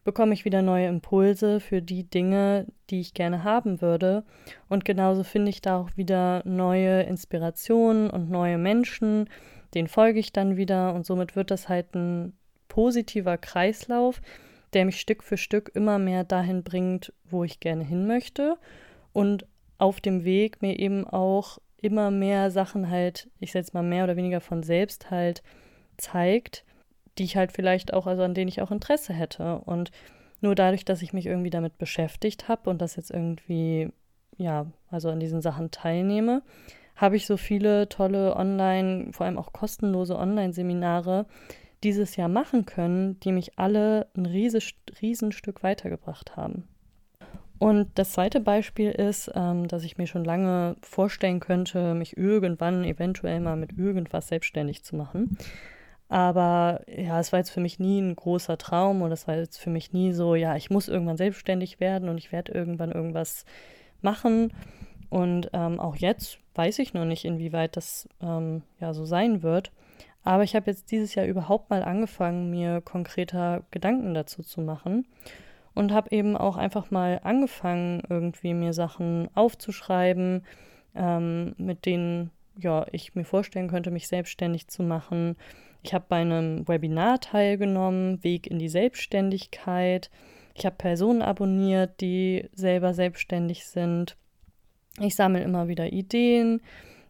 bekomme 0.04 0.34
ich 0.34 0.46
wieder 0.46 0.62
neue 0.62 0.88
Impulse 0.88 1.60
für 1.60 1.82
die 1.82 2.10
Dinge, 2.10 2.66
die 2.90 3.02
ich 3.02 3.14
gerne 3.14 3.44
haben 3.44 3.82
würde. 3.82 4.24
Und 4.68 4.86
genauso 4.86 5.24
finde 5.24 5.50
ich 5.50 5.62
da 5.62 5.80
auch 5.80 5.90
wieder 5.96 6.42
neue 6.46 7.04
Inspirationen 7.04 8.10
und 8.10 8.30
neue 8.30 8.58
Menschen, 8.58 9.30
den 9.74 9.88
folge 9.88 10.20
ich 10.20 10.34
dann 10.34 10.58
wieder 10.58 10.94
und 10.94 11.06
somit 11.06 11.36
wird 11.36 11.52
das 11.52 11.70
halt 11.70 11.96
ein 11.96 12.34
positiver 12.68 13.38
Kreislauf, 13.38 14.22
der 14.74 14.86
mich 14.86 15.00
Stück 15.00 15.24
für 15.24 15.38
Stück 15.38 15.72
immer 15.74 16.00
mehr 16.00 16.24
dahin 16.24 16.64
bringt, 16.64 17.14
wo 17.30 17.44
ich 17.44 17.60
gerne 17.60 17.84
hin 17.84 18.08
möchte 18.08 18.58
und 19.14 19.46
auf 19.78 20.00
dem 20.00 20.24
Weg 20.24 20.62
mir 20.62 20.80
eben 20.80 21.06
auch 21.06 21.60
immer 21.78 22.12
mehr 22.12 22.52
Sachen 22.52 22.90
halt, 22.90 23.30
ich 23.40 23.52
setze 23.52 23.72
mal 23.74 23.84
mehr 23.84 24.04
oder 24.04 24.16
weniger 24.16 24.40
von 24.40 24.64
selbst 24.64 25.10
halt 25.12 25.42
zeigt, 25.98 26.64
die 27.22 27.26
ich 27.26 27.38
halt 27.38 27.52
vielleicht 27.52 27.94
auch, 27.94 28.08
also 28.08 28.24
an 28.24 28.34
denen 28.34 28.48
ich 28.48 28.64
auch 28.64 28.72
Interesse 28.72 29.14
hätte. 29.14 29.60
Und 29.60 29.92
nur 30.42 30.56
dadurch, 30.56 30.86
dass 30.86 31.04
ich 31.04 31.14
mich 31.14 31.28
irgendwie 31.28 31.52
damit 31.52 31.78
beschäftigt 31.78 32.48
habe 32.48 32.68
und 32.68 32.82
das 32.82 32.96
jetzt 32.96 33.12
irgendwie, 33.12 33.90
ja, 34.38 34.66
also 34.90 35.12
an 35.12 35.20
diesen 35.20 35.40
Sachen 35.40 35.70
teilnehme, 35.70 36.42
habe 36.96 37.16
ich 37.16 37.28
so 37.28 37.38
viele 37.38 37.88
tolle 37.90 38.36
Online, 38.36 39.14
vor 39.14 39.28
allem 39.28 39.38
auch 39.38 39.54
kostenlose 39.54 40.18
Online-Seminare 40.18 41.28
dieses 41.84 42.16
Jahr 42.16 42.28
machen 42.28 42.66
können, 42.66 43.20
die 43.20 43.32
mich 43.32 43.60
alle 43.60 44.08
ein 44.18 44.26
rieses, 44.26 44.72
Riesenstück 45.00 45.62
weitergebracht 45.62 46.36
haben. 46.36 46.68
Und 47.60 47.90
das 48.00 48.14
zweite 48.14 48.40
Beispiel 48.40 48.90
ist, 48.90 49.32
ähm, 49.36 49.68
dass 49.68 49.84
ich 49.84 50.00
mir 50.00 50.08
schon 50.08 50.26
lange 50.26 50.76
vorstellen 50.82 51.40
könnte, 51.40 51.94
mich 51.94 52.18
irgendwann 52.18 52.84
eventuell 52.84 53.42
mal 53.42 53.58
mit 53.58 53.78
irgendwas 53.78 54.30
selbstständig 54.30 54.84
zu 54.84 54.96
machen. 54.96 55.38
Aber 56.12 56.82
ja, 56.94 57.22
es 57.22 57.32
war 57.32 57.40
jetzt 57.40 57.52
für 57.52 57.62
mich 57.62 57.80
nie 57.80 58.02
ein 58.02 58.18
großer 58.18 58.58
Traum 58.58 59.02
und 59.02 59.14
es 59.14 59.30
war 59.30 59.38
jetzt 59.38 59.58
für 59.58 59.70
mich 59.70 59.94
nie 59.94 60.12
so, 60.12 60.36
ja, 60.36 60.58
ich 60.58 60.70
muss 60.70 60.90
irgendwann 60.90 61.16
selbstständig 61.16 61.80
werden 61.80 62.10
und 62.10 62.18
ich 62.18 62.34
werde 62.34 62.52
irgendwann 62.52 62.92
irgendwas 62.92 63.46
machen. 64.02 64.52
Und 65.10 65.50
ähm, 65.54 65.80
auch 65.80 65.96
jetzt 65.96 66.40
weiß 66.54 66.80
ich 66.80 66.94
noch 66.94 67.06
nicht, 67.06 67.24
inwieweit 67.24 67.78
das 67.78 68.10
ähm, 68.22 68.64
ja 68.82 68.94
so 68.94 69.06
sein 69.06 69.42
wird. 69.42 69.72
Aber 70.26 70.44
ich 70.44 70.54
habe 70.54 70.70
jetzt 70.70 70.92
dieses 70.92 71.16
Jahr 71.16 71.26
überhaupt 71.26 71.70
mal 71.70 71.82
angefangen, 71.82 72.50
mir 72.50 72.82
konkreter 72.82 73.64
Gedanken 73.72 74.14
dazu 74.14 74.44
zu 74.44 74.60
machen 74.60 75.08
und 75.76 75.94
habe 75.94 76.12
eben 76.12 76.36
auch 76.36 76.58
einfach 76.58 76.92
mal 76.92 77.22
angefangen, 77.24 78.04
irgendwie 78.10 78.54
mir 78.54 78.74
Sachen 78.74 79.30
aufzuschreiben, 79.34 80.44
ähm, 80.94 81.56
mit 81.58 81.86
denen 81.86 82.32
ja 82.58 82.86
ich 82.92 83.16
mir 83.16 83.24
vorstellen 83.24 83.70
könnte, 83.70 83.92
mich 83.92 84.10
selbstständig 84.10 84.68
zu 84.68 84.84
machen 84.84 85.38
ich 85.84 85.94
habe 85.94 86.06
bei 86.08 86.18
einem 86.18 86.68
Webinar 86.68 87.20
teilgenommen, 87.20 88.24
Weg 88.24 88.48
in 88.48 88.60
die 88.60 88.70
Selbstständigkeit. 88.70 90.10
Ich 90.54 90.66
habe 90.66 90.76
Personen 90.76 91.22
abonniert, 91.22 92.02
die 92.02 92.50
selber 92.54 92.94
selbstständig 92.94 93.66
sind. 93.66 94.16
Ich 95.00 95.16
sammle 95.16 95.42
immer 95.42 95.68
wieder 95.68 95.92
Ideen. 95.92 96.62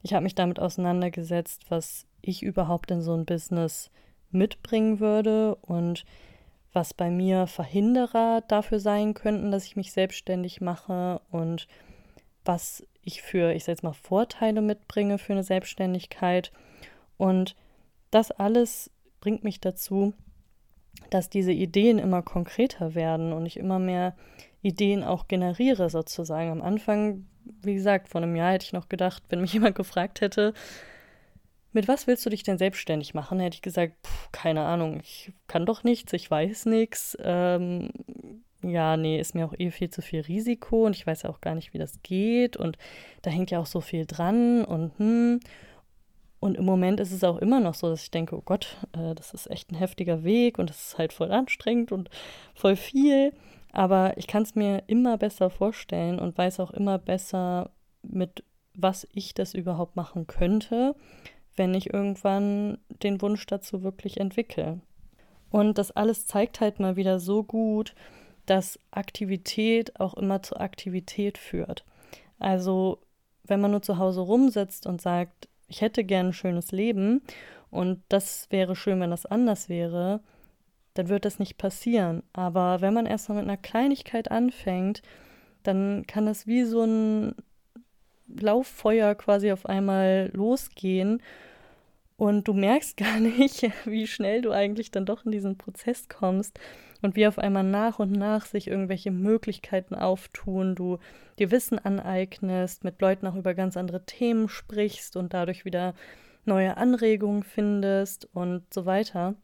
Ich 0.03 0.13
habe 0.13 0.23
mich 0.23 0.35
damit 0.35 0.59
auseinandergesetzt, 0.59 1.65
was 1.69 2.05
ich 2.21 2.43
überhaupt 2.43 2.91
in 2.91 3.01
so 3.01 3.13
ein 3.13 3.25
Business 3.25 3.91
mitbringen 4.29 4.99
würde 4.99 5.55
und 5.55 6.05
was 6.73 6.93
bei 6.93 7.09
mir 7.09 7.47
Verhinderer 7.47 8.41
dafür 8.47 8.79
sein 8.79 9.13
könnten, 9.13 9.51
dass 9.51 9.65
ich 9.65 9.75
mich 9.75 9.91
selbstständig 9.91 10.61
mache 10.61 11.19
und 11.29 11.67
was 12.45 12.85
ich 13.03 13.21
für, 13.21 13.51
ich 13.53 13.65
sage 13.65 13.73
jetzt 13.73 13.83
mal, 13.83 13.93
Vorteile 13.93 14.61
mitbringe 14.61 15.17
für 15.17 15.33
eine 15.33 15.43
Selbstständigkeit. 15.43 16.51
Und 17.17 17.55
das 18.11 18.31
alles 18.31 18.91
bringt 19.19 19.43
mich 19.43 19.59
dazu, 19.59 20.13
dass 21.09 21.29
diese 21.29 21.51
Ideen 21.51 21.99
immer 21.99 22.21
konkreter 22.21 22.95
werden 22.95 23.33
und 23.33 23.45
ich 23.45 23.57
immer 23.57 23.79
mehr 23.79 24.15
Ideen 24.61 25.03
auch 25.03 25.27
generiere 25.27 25.89
sozusagen. 25.89 26.51
Am 26.51 26.61
Anfang, 26.61 27.25
wie 27.61 27.73
gesagt, 27.73 28.09
vor 28.09 28.21
einem 28.21 28.35
Jahr 28.35 28.53
hätte 28.53 28.65
ich 28.65 28.73
noch 28.73 28.89
gedacht, 28.89 29.23
wenn 29.29 29.41
mich 29.41 29.53
jemand 29.53 29.75
gefragt 29.75 30.21
hätte, 30.21 30.53
mit 31.73 31.87
was 31.87 32.05
willst 32.05 32.25
du 32.25 32.29
dich 32.29 32.43
denn 32.43 32.57
selbstständig 32.57 33.13
machen? 33.13 33.39
Hätte 33.39 33.55
ich 33.55 33.61
gesagt, 33.61 33.93
pff, 34.05 34.31
keine 34.31 34.63
Ahnung, 34.63 34.99
ich 35.01 35.31
kann 35.47 35.65
doch 35.65 35.83
nichts, 35.83 36.11
ich 36.11 36.29
weiß 36.29 36.65
nichts. 36.65 37.17
Ähm, 37.21 37.91
ja, 38.61 38.97
nee, 38.97 39.19
ist 39.19 39.35
mir 39.35 39.45
auch 39.45 39.53
eh 39.57 39.71
viel 39.71 39.89
zu 39.89 40.01
viel 40.01 40.21
Risiko 40.21 40.85
und 40.85 40.95
ich 40.95 41.07
weiß 41.07 41.23
ja 41.23 41.29
auch 41.29 41.41
gar 41.41 41.55
nicht, 41.55 41.73
wie 41.73 41.79
das 41.79 42.01
geht 42.03 42.57
und 42.57 42.77
da 43.21 43.31
hängt 43.31 43.51
ja 43.51 43.59
auch 43.59 43.65
so 43.65 43.81
viel 43.81 44.05
dran 44.05 44.63
und 44.65 44.97
hm. 44.99 45.39
Und 46.41 46.57
im 46.57 46.65
Moment 46.65 46.99
ist 46.99 47.11
es 47.11 47.23
auch 47.23 47.37
immer 47.37 47.59
noch 47.59 47.75
so, 47.75 47.87
dass 47.87 48.01
ich 48.01 48.09
denke, 48.09 48.35
oh 48.35 48.41
Gott, 48.43 48.75
äh, 48.93 49.13
das 49.13 49.31
ist 49.31 49.49
echt 49.49 49.71
ein 49.71 49.75
heftiger 49.75 50.23
Weg 50.23 50.57
und 50.57 50.71
das 50.71 50.87
ist 50.87 50.97
halt 50.97 51.13
voll 51.13 51.31
anstrengend 51.31 51.91
und 51.91 52.09
voll 52.55 52.75
viel. 52.75 53.31
Aber 53.71 54.17
ich 54.17 54.25
kann 54.25 54.41
es 54.41 54.55
mir 54.55 54.81
immer 54.87 55.19
besser 55.19 55.51
vorstellen 55.51 56.19
und 56.19 56.35
weiß 56.35 56.59
auch 56.59 56.71
immer 56.71 56.97
besser, 56.97 57.69
mit 58.01 58.43
was 58.73 59.07
ich 59.13 59.35
das 59.35 59.53
überhaupt 59.53 59.95
machen 59.95 60.25
könnte, 60.25 60.95
wenn 61.55 61.75
ich 61.75 61.93
irgendwann 61.93 62.79
den 63.03 63.21
Wunsch 63.21 63.45
dazu 63.45 63.83
wirklich 63.83 64.19
entwickle. 64.19 64.81
Und 65.51 65.77
das 65.77 65.91
alles 65.91 66.25
zeigt 66.25 66.59
halt 66.59 66.79
mal 66.79 66.95
wieder 66.95 67.19
so 67.19 67.43
gut, 67.43 67.93
dass 68.47 68.79
Aktivität 68.89 69.99
auch 69.99 70.15
immer 70.15 70.41
zu 70.41 70.59
Aktivität 70.59 71.37
führt. 71.37 71.85
Also 72.39 72.97
wenn 73.43 73.61
man 73.61 73.69
nur 73.69 73.83
zu 73.83 73.99
Hause 73.99 74.21
rumsitzt 74.21 74.87
und 74.87 75.01
sagt, 75.01 75.49
ich 75.71 75.81
hätte 75.81 76.03
gern 76.03 76.27
ein 76.27 76.33
schönes 76.33 76.71
Leben 76.71 77.21
und 77.69 78.03
das 78.09 78.47
wäre 78.51 78.75
schön, 78.75 78.99
wenn 78.99 79.09
das 79.09 79.25
anders 79.25 79.69
wäre, 79.69 80.19
dann 80.93 81.07
wird 81.07 81.23
das 81.23 81.39
nicht 81.39 81.57
passieren. 81.57 82.23
Aber 82.33 82.81
wenn 82.81 82.93
man 82.93 83.05
erstmal 83.05 83.37
mit 83.37 83.47
einer 83.47 83.57
Kleinigkeit 83.57 84.29
anfängt, 84.29 85.01
dann 85.63 86.05
kann 86.05 86.25
das 86.25 86.45
wie 86.45 86.63
so 86.63 86.83
ein 86.83 87.35
Lauffeuer 88.27 89.15
quasi 89.15 89.51
auf 89.51 89.65
einmal 89.65 90.29
losgehen 90.33 91.21
und 92.17 92.47
du 92.47 92.53
merkst 92.53 92.97
gar 92.97 93.19
nicht, 93.19 93.69
wie 93.85 94.07
schnell 94.07 94.41
du 94.41 94.51
eigentlich 94.51 94.91
dann 94.91 95.05
doch 95.05 95.25
in 95.25 95.31
diesen 95.31 95.57
Prozess 95.57 96.09
kommst 96.09 96.59
und 97.01 97.15
wie 97.15 97.27
auf 97.27 97.39
einmal 97.39 97.63
nach 97.63 97.99
und 97.99 98.11
nach 98.11 98.45
sich 98.45 98.67
irgendwelche 98.67 99.11
Möglichkeiten 99.11 99.95
auftun, 99.95 100.75
du 100.75 100.99
dir 101.39 101.51
Wissen 101.51 101.79
aneignest, 101.79 102.83
mit 102.83 103.01
Leuten 103.01 103.27
auch 103.27 103.35
über 103.35 103.53
ganz 103.53 103.75
andere 103.77 104.05
Themen 104.05 104.49
sprichst 104.49 105.15
und 105.15 105.33
dadurch 105.33 105.65
wieder 105.65 105.95
neue 106.45 106.77
Anregungen 106.77 107.43
findest 107.43 108.27
und 108.33 108.71
so 108.73 108.85
weiter. 108.85 109.35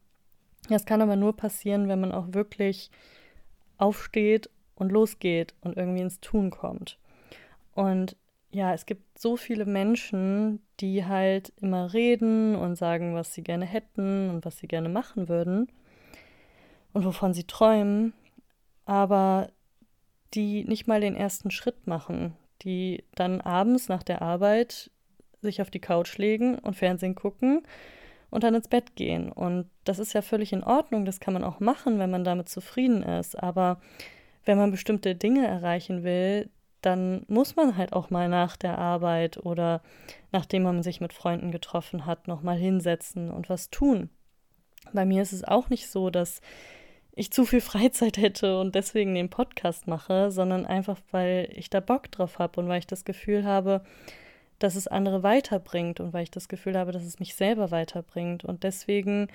Das 0.68 0.84
kann 0.84 1.02
aber 1.02 1.16
nur 1.16 1.36
passieren, 1.36 1.88
wenn 1.88 2.00
man 2.00 2.12
auch 2.12 2.32
wirklich 2.32 2.90
aufsteht 3.76 4.50
und 4.74 4.92
losgeht 4.92 5.54
und 5.60 5.76
irgendwie 5.76 6.02
ins 6.02 6.20
Tun 6.20 6.50
kommt. 6.50 6.98
Und 7.74 8.16
ja, 8.50 8.72
es 8.72 8.86
gibt 8.86 9.18
so 9.18 9.36
viele 9.36 9.66
Menschen, 9.66 10.60
die 10.80 11.04
halt 11.04 11.52
immer 11.60 11.92
reden 11.92 12.54
und 12.54 12.76
sagen, 12.76 13.14
was 13.14 13.34
sie 13.34 13.42
gerne 13.42 13.66
hätten 13.66 14.30
und 14.30 14.44
was 14.44 14.58
sie 14.58 14.68
gerne 14.68 14.88
machen 14.88 15.28
würden 15.28 15.68
und 16.92 17.04
wovon 17.04 17.34
sie 17.34 17.44
träumen, 17.44 18.12
aber 18.84 19.50
die 20.34 20.64
nicht 20.64 20.86
mal 20.86 21.00
den 21.00 21.16
ersten 21.16 21.50
Schritt 21.50 21.86
machen, 21.86 22.34
die 22.62 23.04
dann 23.14 23.40
abends 23.40 23.88
nach 23.88 24.02
der 24.02 24.22
Arbeit 24.22 24.90
sich 25.40 25.62
auf 25.62 25.70
die 25.70 25.80
Couch 25.80 26.18
legen 26.18 26.58
und 26.58 26.74
Fernsehen 26.74 27.14
gucken 27.14 27.62
und 28.30 28.44
dann 28.44 28.54
ins 28.54 28.68
Bett 28.68 28.96
gehen. 28.96 29.30
Und 29.32 29.70
das 29.84 29.98
ist 29.98 30.12
ja 30.12 30.22
völlig 30.22 30.52
in 30.52 30.64
Ordnung, 30.64 31.04
das 31.04 31.20
kann 31.20 31.34
man 31.34 31.44
auch 31.44 31.60
machen, 31.60 31.98
wenn 31.98 32.10
man 32.10 32.24
damit 32.24 32.48
zufrieden 32.48 33.02
ist. 33.02 33.40
Aber 33.40 33.80
wenn 34.44 34.58
man 34.58 34.70
bestimmte 34.70 35.14
Dinge 35.14 35.46
erreichen 35.46 36.02
will, 36.04 36.50
dann 36.80 37.24
muss 37.28 37.56
man 37.56 37.76
halt 37.76 37.92
auch 37.92 38.10
mal 38.10 38.28
nach 38.28 38.56
der 38.56 38.78
Arbeit 38.78 39.38
oder 39.38 39.82
nachdem 40.30 40.62
man 40.62 40.82
sich 40.82 41.00
mit 41.00 41.12
Freunden 41.12 41.50
getroffen 41.50 42.06
hat, 42.06 42.28
nochmal 42.28 42.56
hinsetzen 42.56 43.30
und 43.30 43.48
was 43.48 43.70
tun. 43.70 44.10
Bei 44.92 45.04
mir 45.04 45.22
ist 45.22 45.32
es 45.32 45.44
auch 45.44 45.70
nicht 45.70 45.90
so, 45.90 46.08
dass 46.10 46.40
ich 47.18 47.32
zu 47.32 47.44
viel 47.44 47.60
Freizeit 47.60 48.16
hätte 48.16 48.60
und 48.60 48.76
deswegen 48.76 49.14
den 49.16 49.28
Podcast 49.28 49.88
mache, 49.88 50.30
sondern 50.30 50.64
einfach, 50.64 50.98
weil 51.10 51.50
ich 51.52 51.68
da 51.68 51.80
Bock 51.80 52.10
drauf 52.12 52.38
habe 52.38 52.60
und 52.60 52.68
weil 52.68 52.78
ich 52.78 52.86
das 52.86 53.04
Gefühl 53.04 53.44
habe, 53.44 53.82
dass 54.60 54.76
es 54.76 54.86
andere 54.86 55.24
weiterbringt 55.24 55.98
und 55.98 56.12
weil 56.12 56.22
ich 56.22 56.30
das 56.30 56.48
Gefühl 56.48 56.78
habe, 56.78 56.92
dass 56.92 57.02
es 57.02 57.18
mich 57.18 57.34
selber 57.34 57.72
weiterbringt. 57.72 58.44
Und 58.44 58.62
deswegen 58.62 59.26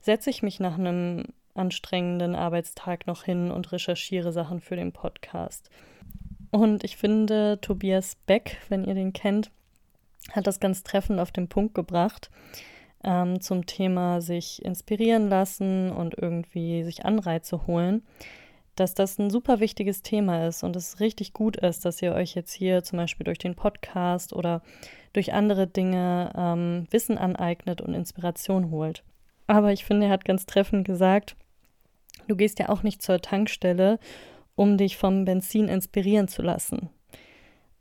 setze 0.00 0.28
ich 0.28 0.42
mich 0.42 0.60
nach 0.60 0.78
einem 0.78 1.24
anstrengenden 1.54 2.34
Arbeitstag 2.34 3.06
noch 3.06 3.24
hin 3.24 3.50
und 3.50 3.72
recherchiere 3.72 4.32
Sachen 4.32 4.60
für 4.60 4.76
den 4.76 4.92
Podcast. 4.92 5.70
Und 6.50 6.84
ich 6.84 6.98
finde, 6.98 7.58
Tobias 7.62 8.16
Beck, 8.26 8.58
wenn 8.68 8.84
ihr 8.84 8.94
den 8.94 9.14
kennt, 9.14 9.50
hat 10.32 10.46
das 10.46 10.60
ganz 10.60 10.82
treffend 10.82 11.18
auf 11.20 11.32
den 11.32 11.48
Punkt 11.48 11.74
gebracht 11.74 12.30
ähm, 13.04 13.40
zum 13.40 13.66
Thema 13.66 14.20
sich 14.20 14.64
inspirieren 14.64 15.28
lassen 15.28 15.90
und 15.90 16.16
irgendwie 16.16 16.84
sich 16.84 17.04
Anreize 17.04 17.66
holen, 17.66 18.02
dass 18.76 18.94
das 18.94 19.18
ein 19.18 19.30
super 19.30 19.60
wichtiges 19.60 20.02
Thema 20.02 20.46
ist 20.46 20.62
und 20.62 20.76
es 20.76 21.00
richtig 21.00 21.32
gut 21.32 21.56
ist, 21.56 21.84
dass 21.84 22.02
ihr 22.02 22.14
euch 22.14 22.34
jetzt 22.34 22.52
hier 22.52 22.82
zum 22.82 22.98
Beispiel 22.98 23.24
durch 23.24 23.38
den 23.38 23.54
Podcast 23.54 24.32
oder 24.32 24.62
durch 25.12 25.32
andere 25.32 25.66
Dinge 25.66 26.32
ähm, 26.36 26.86
Wissen 26.90 27.18
aneignet 27.18 27.80
und 27.80 27.94
Inspiration 27.94 28.70
holt. 28.70 29.02
Aber 29.46 29.72
ich 29.72 29.84
finde, 29.84 30.06
er 30.06 30.12
hat 30.12 30.24
ganz 30.24 30.46
treffend 30.46 30.86
gesagt, 30.86 31.36
du 32.28 32.36
gehst 32.36 32.58
ja 32.58 32.68
auch 32.68 32.82
nicht 32.82 33.02
zur 33.02 33.20
Tankstelle, 33.20 33.98
um 34.54 34.76
dich 34.76 34.96
vom 34.96 35.24
Benzin 35.24 35.68
inspirieren 35.68 36.28
zu 36.28 36.42
lassen. 36.42 36.90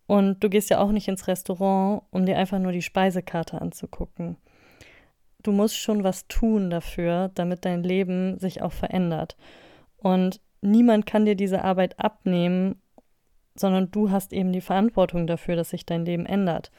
Und 0.08 0.43
du 0.43 0.49
gehst 0.49 0.71
ja 0.71 0.79
auch 0.79 0.91
nicht 0.91 1.08
ins 1.08 1.27
Restaurant, 1.27 2.01
um 2.10 2.25
dir 2.25 2.38
einfach 2.38 2.58
nur 2.58 2.71
die 2.71 2.82
Speisekarte 2.82 3.62
anzugucken. 3.62 4.38
Du 5.41 5.52
musst 5.52 5.78
schon 5.78 6.04
was 6.04 6.28
tun 6.28 6.69
dafür, 6.69 7.32
damit 7.34 7.65
dein 7.65 7.84
Leben 7.84 8.38
sich 8.39 8.62
auch 8.62 8.73
verändert. 8.73 9.38
Und 9.97 10.41
niemand 10.62 11.06
kann 11.06 11.25
dir 11.25 11.36
diese 11.36 11.63
Arbeit 11.63 11.99
abnehmen, 11.99 12.82
sondern 13.56 13.91
du 13.91 14.12
hast 14.12 14.34
eben 14.34 14.52
die 14.52 14.62
Verantwortung 14.62 15.28
dafür, 15.28 15.56
dass 15.56 15.69
sich 15.69 15.86
dein 15.86 16.06
Leben 16.06 16.25
ändert. 16.25 16.71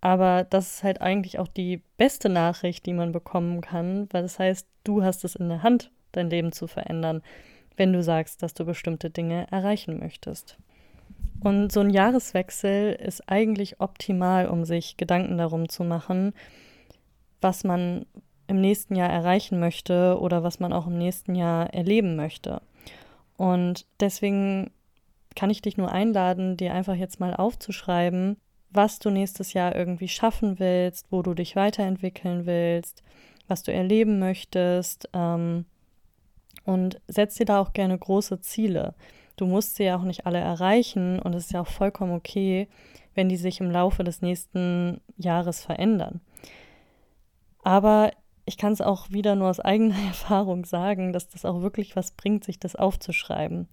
Aber 0.00 0.44
das 0.44 0.74
ist 0.74 0.82
halt 0.82 1.00
eigentlich 1.00 1.38
auch 1.38 1.48
die 1.48 1.82
beste 1.96 2.28
Nachricht, 2.28 2.86
die 2.86 2.94
man 2.94 3.12
bekommen 3.12 3.60
kann, 3.60 4.08
weil 4.12 4.22
das 4.22 4.38
heißt, 4.38 4.66
du 4.84 5.02
hast 5.02 5.24
es 5.24 5.34
in 5.34 5.48
der 5.48 5.62
Hand, 5.62 5.90
dein 6.12 6.30
Leben 6.30 6.52
zu 6.52 6.66
verändern, 6.66 7.22
wenn 7.76 7.92
du 7.92 8.02
sagst, 8.02 8.42
dass 8.42 8.54
du 8.54 8.64
bestimmte 8.64 9.10
Dinge 9.10 9.46
erreichen 9.50 9.98
möchtest. 9.98 10.58
Und 11.40 11.72
so 11.72 11.80
ein 11.80 11.90
Jahreswechsel 11.90 12.92
ist 12.92 13.28
eigentlich 13.28 13.80
optimal, 13.80 14.48
um 14.48 14.64
sich 14.64 14.96
Gedanken 14.96 15.38
darum 15.38 15.68
zu 15.68 15.84
machen, 15.84 16.32
was 17.40 17.64
man 17.64 18.06
im 18.46 18.60
nächsten 18.60 18.96
Jahr 18.96 19.08
erreichen 19.08 19.60
möchte 19.60 20.18
oder 20.20 20.42
was 20.42 20.60
man 20.60 20.72
auch 20.72 20.86
im 20.86 20.98
nächsten 20.98 21.34
Jahr 21.34 21.72
erleben 21.72 22.16
möchte. 22.16 22.60
Und 23.36 23.86
deswegen 24.00 24.70
kann 25.36 25.50
ich 25.50 25.62
dich 25.62 25.76
nur 25.76 25.92
einladen, 25.92 26.56
dir 26.56 26.74
einfach 26.74 26.96
jetzt 26.96 27.20
mal 27.20 27.34
aufzuschreiben, 27.34 28.36
was 28.70 28.98
du 28.98 29.10
nächstes 29.10 29.52
Jahr 29.52 29.74
irgendwie 29.74 30.08
schaffen 30.08 30.58
willst, 30.58 31.06
wo 31.10 31.22
du 31.22 31.34
dich 31.34 31.56
weiterentwickeln 31.56 32.46
willst, 32.46 33.02
was 33.48 33.62
du 33.62 33.72
erleben 33.72 34.18
möchtest. 34.18 35.08
Ähm, 35.12 35.64
und 36.64 37.00
setz 37.08 37.36
dir 37.36 37.46
da 37.46 37.60
auch 37.60 37.72
gerne 37.72 37.96
große 37.96 38.40
Ziele. 38.40 38.94
Du 39.36 39.46
musst 39.46 39.76
sie 39.76 39.84
ja 39.84 39.96
auch 39.96 40.02
nicht 40.02 40.26
alle 40.26 40.38
erreichen 40.38 41.18
und 41.18 41.34
es 41.34 41.46
ist 41.46 41.52
ja 41.52 41.62
auch 41.62 41.68
vollkommen 41.68 42.12
okay, 42.12 42.68
wenn 43.14 43.28
die 43.28 43.36
sich 43.36 43.60
im 43.60 43.70
Laufe 43.70 44.04
des 44.04 44.22
nächsten 44.22 45.00
Jahres 45.16 45.64
verändern. 45.64 46.20
Aber 47.62 48.10
ich 48.46 48.56
kann 48.56 48.72
es 48.72 48.80
auch 48.80 49.10
wieder 49.10 49.36
nur 49.36 49.48
aus 49.48 49.60
eigener 49.60 49.98
Erfahrung 50.06 50.64
sagen, 50.64 51.12
dass 51.12 51.28
das 51.28 51.44
auch 51.44 51.62
wirklich 51.62 51.96
was 51.96 52.12
bringt, 52.12 52.44
sich 52.44 52.58
das 52.58 52.76
aufzuschreiben. 52.76 53.68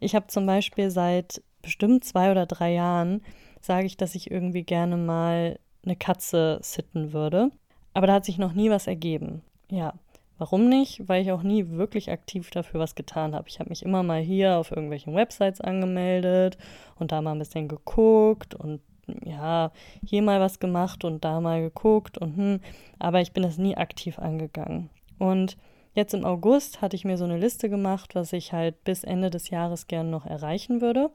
Ich 0.00 0.14
habe 0.14 0.26
zum 0.26 0.46
Beispiel 0.46 0.90
seit 0.90 1.42
bestimmt 1.62 2.04
zwei 2.04 2.30
oder 2.30 2.46
drei 2.46 2.72
Jahren, 2.72 3.22
sage 3.60 3.86
ich, 3.86 3.96
dass 3.96 4.14
ich 4.14 4.30
irgendwie 4.30 4.62
gerne 4.62 4.96
mal 4.96 5.58
eine 5.84 5.96
Katze 5.96 6.58
sitten 6.62 7.12
würde. 7.12 7.50
Aber 7.94 8.06
da 8.06 8.14
hat 8.14 8.24
sich 8.24 8.38
noch 8.38 8.52
nie 8.52 8.70
was 8.70 8.86
ergeben. 8.86 9.42
Ja, 9.70 9.94
Warum 10.38 10.68
nicht? 10.68 11.08
Weil 11.08 11.22
ich 11.22 11.32
auch 11.32 11.42
nie 11.42 11.70
wirklich 11.70 12.10
aktiv 12.10 12.50
dafür 12.50 12.80
was 12.80 12.94
getan 12.94 13.34
habe. 13.34 13.48
Ich 13.48 13.58
habe 13.58 13.70
mich 13.70 13.82
immer 13.82 14.02
mal 14.02 14.20
hier 14.20 14.58
auf 14.58 14.70
irgendwelchen 14.70 15.14
Websites 15.14 15.60
angemeldet 15.60 16.58
und 16.96 17.12
da 17.12 17.22
mal 17.22 17.32
ein 17.32 17.38
bisschen 17.38 17.68
geguckt 17.68 18.54
und 18.54 18.80
ja, 19.24 19.70
hier 20.04 20.22
mal 20.22 20.40
was 20.40 20.58
gemacht 20.58 21.04
und 21.04 21.24
da 21.24 21.40
mal 21.40 21.62
geguckt 21.62 22.18
und 22.18 22.36
hm, 22.36 22.60
aber 22.98 23.20
ich 23.20 23.32
bin 23.32 23.42
das 23.42 23.58
nie 23.58 23.76
aktiv 23.76 24.18
angegangen. 24.18 24.90
Und 25.18 25.56
jetzt 25.94 26.14
im 26.14 26.24
August 26.24 26.82
hatte 26.82 26.96
ich 26.96 27.04
mir 27.04 27.16
so 27.16 27.24
eine 27.24 27.38
Liste 27.38 27.68
gemacht, 27.68 28.14
was 28.14 28.32
ich 28.32 28.52
halt 28.52 28.84
bis 28.84 29.04
Ende 29.04 29.30
des 29.30 29.50
Jahres 29.50 29.86
gerne 29.86 30.10
noch 30.10 30.26
erreichen 30.26 30.80
würde 30.80 31.10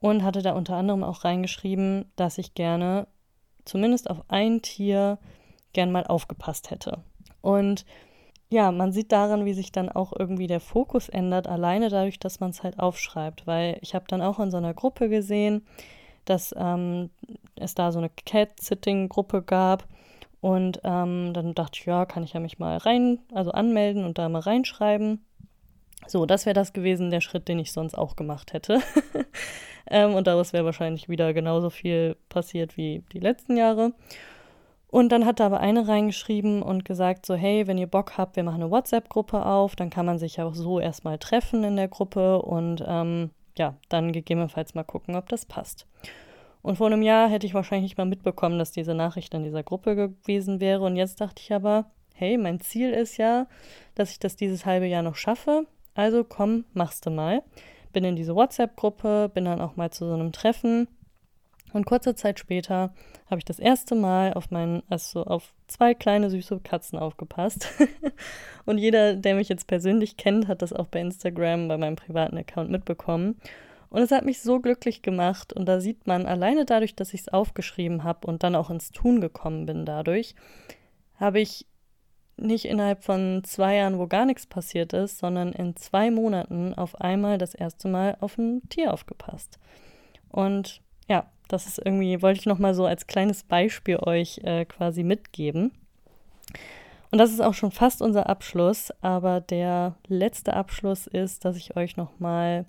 und 0.00 0.22
hatte 0.22 0.42
da 0.42 0.52
unter 0.52 0.76
anderem 0.76 1.04
auch 1.04 1.24
reingeschrieben, 1.24 2.10
dass 2.16 2.38
ich 2.38 2.54
gerne 2.54 3.06
zumindest 3.64 4.08
auf 4.10 4.22
ein 4.28 4.62
Tier 4.62 5.18
gern 5.72 5.92
mal 5.92 6.06
aufgepasst 6.06 6.70
hätte. 6.70 7.04
Und 7.40 7.84
ja, 8.50 8.72
man 8.72 8.92
sieht 8.92 9.12
daran, 9.12 9.44
wie 9.44 9.52
sich 9.52 9.72
dann 9.72 9.90
auch 9.90 10.12
irgendwie 10.18 10.46
der 10.46 10.60
Fokus 10.60 11.10
ändert, 11.10 11.46
alleine 11.46 11.90
dadurch, 11.90 12.18
dass 12.18 12.40
man 12.40 12.50
es 12.50 12.62
halt 12.62 12.78
aufschreibt. 12.78 13.46
Weil 13.46 13.78
ich 13.82 13.94
habe 13.94 14.06
dann 14.08 14.22
auch 14.22 14.38
in 14.38 14.50
so 14.50 14.56
einer 14.56 14.72
Gruppe 14.72 15.08
gesehen, 15.10 15.66
dass 16.28 16.54
ähm, 16.56 17.10
es 17.56 17.74
da 17.74 17.92
so 17.92 17.98
eine 17.98 18.10
Cat-Sitting-Gruppe 18.10 19.42
gab. 19.42 19.86
Und 20.40 20.80
ähm, 20.84 21.32
dann 21.32 21.54
dachte 21.54 21.78
ich, 21.80 21.86
ja, 21.86 22.06
kann 22.06 22.22
ich 22.22 22.32
ja 22.32 22.40
mich 22.40 22.58
mal 22.58 22.76
rein, 22.76 23.18
also 23.32 23.50
anmelden 23.50 24.04
und 24.04 24.18
da 24.18 24.28
mal 24.28 24.40
reinschreiben. 24.40 25.24
So, 26.06 26.26
das 26.26 26.46
wäre 26.46 26.54
das 26.54 26.72
gewesen, 26.72 27.10
der 27.10 27.20
Schritt, 27.20 27.48
den 27.48 27.58
ich 27.58 27.72
sonst 27.72 27.98
auch 27.98 28.14
gemacht 28.14 28.52
hätte. 28.52 28.80
ähm, 29.90 30.14
und 30.14 30.26
daraus 30.26 30.52
wäre 30.52 30.64
wahrscheinlich 30.64 31.08
wieder 31.08 31.34
genauso 31.34 31.70
viel 31.70 32.16
passiert 32.28 32.76
wie 32.76 33.02
die 33.12 33.18
letzten 33.18 33.56
Jahre. 33.56 33.92
Und 34.90 35.10
dann 35.10 35.26
hat 35.26 35.38
da 35.38 35.46
aber 35.46 35.60
eine 35.60 35.86
reingeschrieben 35.86 36.62
und 36.62 36.84
gesagt, 36.84 37.26
so, 37.26 37.34
hey, 37.34 37.66
wenn 37.66 37.76
ihr 37.76 37.86
Bock 37.86 38.16
habt, 38.16 38.36
wir 38.36 38.42
machen 38.42 38.62
eine 38.62 38.70
WhatsApp-Gruppe 38.70 39.44
auf, 39.44 39.76
dann 39.76 39.90
kann 39.90 40.06
man 40.06 40.18
sich 40.18 40.36
ja 40.36 40.46
auch 40.46 40.54
so 40.54 40.80
erstmal 40.80 41.18
treffen 41.18 41.62
in 41.62 41.76
der 41.76 41.88
Gruppe 41.88 42.40
und 42.40 42.82
ähm, 42.86 43.30
ja, 43.58 43.76
dann 43.88 44.12
gegebenenfalls 44.12 44.74
mal 44.74 44.84
gucken, 44.84 45.16
ob 45.16 45.28
das 45.28 45.44
passt. 45.44 45.86
Und 46.62 46.76
vor 46.76 46.88
einem 46.88 47.02
Jahr 47.02 47.28
hätte 47.28 47.46
ich 47.46 47.54
wahrscheinlich 47.54 47.90
nicht 47.90 47.98
mal 47.98 48.04
mitbekommen, 48.04 48.58
dass 48.58 48.72
diese 48.72 48.94
Nachricht 48.94 49.32
in 49.34 49.44
dieser 49.44 49.62
Gruppe 49.62 49.94
gewesen 49.94 50.60
wäre. 50.60 50.84
Und 50.84 50.96
jetzt 50.96 51.20
dachte 51.20 51.42
ich 51.42 51.52
aber, 51.52 51.90
hey, 52.14 52.36
mein 52.36 52.60
Ziel 52.60 52.90
ist 52.90 53.16
ja, 53.16 53.46
dass 53.94 54.10
ich 54.10 54.18
das 54.18 54.36
dieses 54.36 54.66
halbe 54.66 54.86
Jahr 54.86 55.02
noch 55.02 55.14
schaffe. 55.14 55.66
Also 55.94 56.24
komm, 56.24 56.64
machst 56.74 57.06
du 57.06 57.10
mal. 57.10 57.42
Bin 57.92 58.04
in 58.04 58.16
diese 58.16 58.34
WhatsApp-Gruppe, 58.34 59.30
bin 59.32 59.44
dann 59.44 59.60
auch 59.60 59.76
mal 59.76 59.90
zu 59.90 60.06
so 60.06 60.14
einem 60.14 60.32
Treffen 60.32 60.88
und 61.72 61.86
kurze 61.86 62.14
Zeit 62.14 62.38
später 62.38 62.92
habe 63.26 63.38
ich 63.38 63.44
das 63.44 63.58
erste 63.58 63.94
Mal 63.94 64.32
auf 64.34 64.50
meinen, 64.50 64.82
also 64.88 65.24
auf 65.24 65.52
zwei 65.66 65.94
kleine 65.94 66.30
süße 66.30 66.60
Katzen 66.60 66.98
aufgepasst. 66.98 67.68
und 68.64 68.78
jeder, 68.78 69.14
der 69.14 69.34
mich 69.34 69.48
jetzt 69.48 69.66
persönlich 69.66 70.16
kennt, 70.16 70.48
hat 70.48 70.62
das 70.62 70.72
auch 70.72 70.86
bei 70.86 71.00
Instagram, 71.00 71.68
bei 71.68 71.76
meinem 71.76 71.96
privaten 71.96 72.38
Account 72.38 72.70
mitbekommen. 72.70 73.36
Und 73.90 74.02
es 74.02 74.10
hat 74.10 74.24
mich 74.24 74.40
so 74.40 74.60
glücklich 74.60 75.02
gemacht. 75.02 75.52
Und 75.52 75.66
da 75.66 75.80
sieht 75.80 76.06
man, 76.06 76.26
alleine 76.26 76.64
dadurch, 76.64 76.94
dass 76.94 77.14
ich 77.14 77.22
es 77.22 77.28
aufgeschrieben 77.28 78.04
habe 78.04 78.26
und 78.26 78.42
dann 78.42 78.54
auch 78.54 78.70
ins 78.70 78.90
Tun 78.90 79.20
gekommen 79.20 79.66
bin 79.66 79.84
dadurch, 79.84 80.34
habe 81.16 81.40
ich 81.40 81.66
nicht 82.36 82.66
innerhalb 82.66 83.02
von 83.02 83.42
zwei 83.44 83.76
Jahren, 83.76 83.98
wo 83.98 84.06
gar 84.06 84.24
nichts 84.24 84.46
passiert 84.46 84.92
ist, 84.92 85.18
sondern 85.18 85.52
in 85.52 85.74
zwei 85.76 86.10
Monaten 86.10 86.72
auf 86.74 87.00
einmal 87.00 87.36
das 87.36 87.54
erste 87.54 87.88
Mal 87.88 88.16
auf 88.20 88.38
ein 88.38 88.62
Tier 88.68 88.92
aufgepasst. 88.92 89.58
Und 90.28 90.80
ja, 91.08 91.26
das 91.48 91.66
ist 91.66 91.80
irgendwie, 91.84 92.22
wollte 92.22 92.40
ich 92.40 92.46
nochmal 92.46 92.74
so 92.74 92.86
als 92.86 93.06
kleines 93.06 93.42
Beispiel 93.42 93.96
euch 93.96 94.40
äh, 94.44 94.64
quasi 94.64 95.02
mitgeben. 95.02 95.72
Und 97.10 97.18
das 97.18 97.30
ist 97.30 97.40
auch 97.40 97.54
schon 97.54 97.70
fast 97.70 98.02
unser 98.02 98.28
Abschluss, 98.28 98.92
aber 99.00 99.40
der 99.40 99.94
letzte 100.08 100.54
Abschluss 100.54 101.06
ist, 101.06 101.44
dass 101.44 101.56
ich 101.56 101.76
euch 101.76 101.96
nochmal 101.96 102.66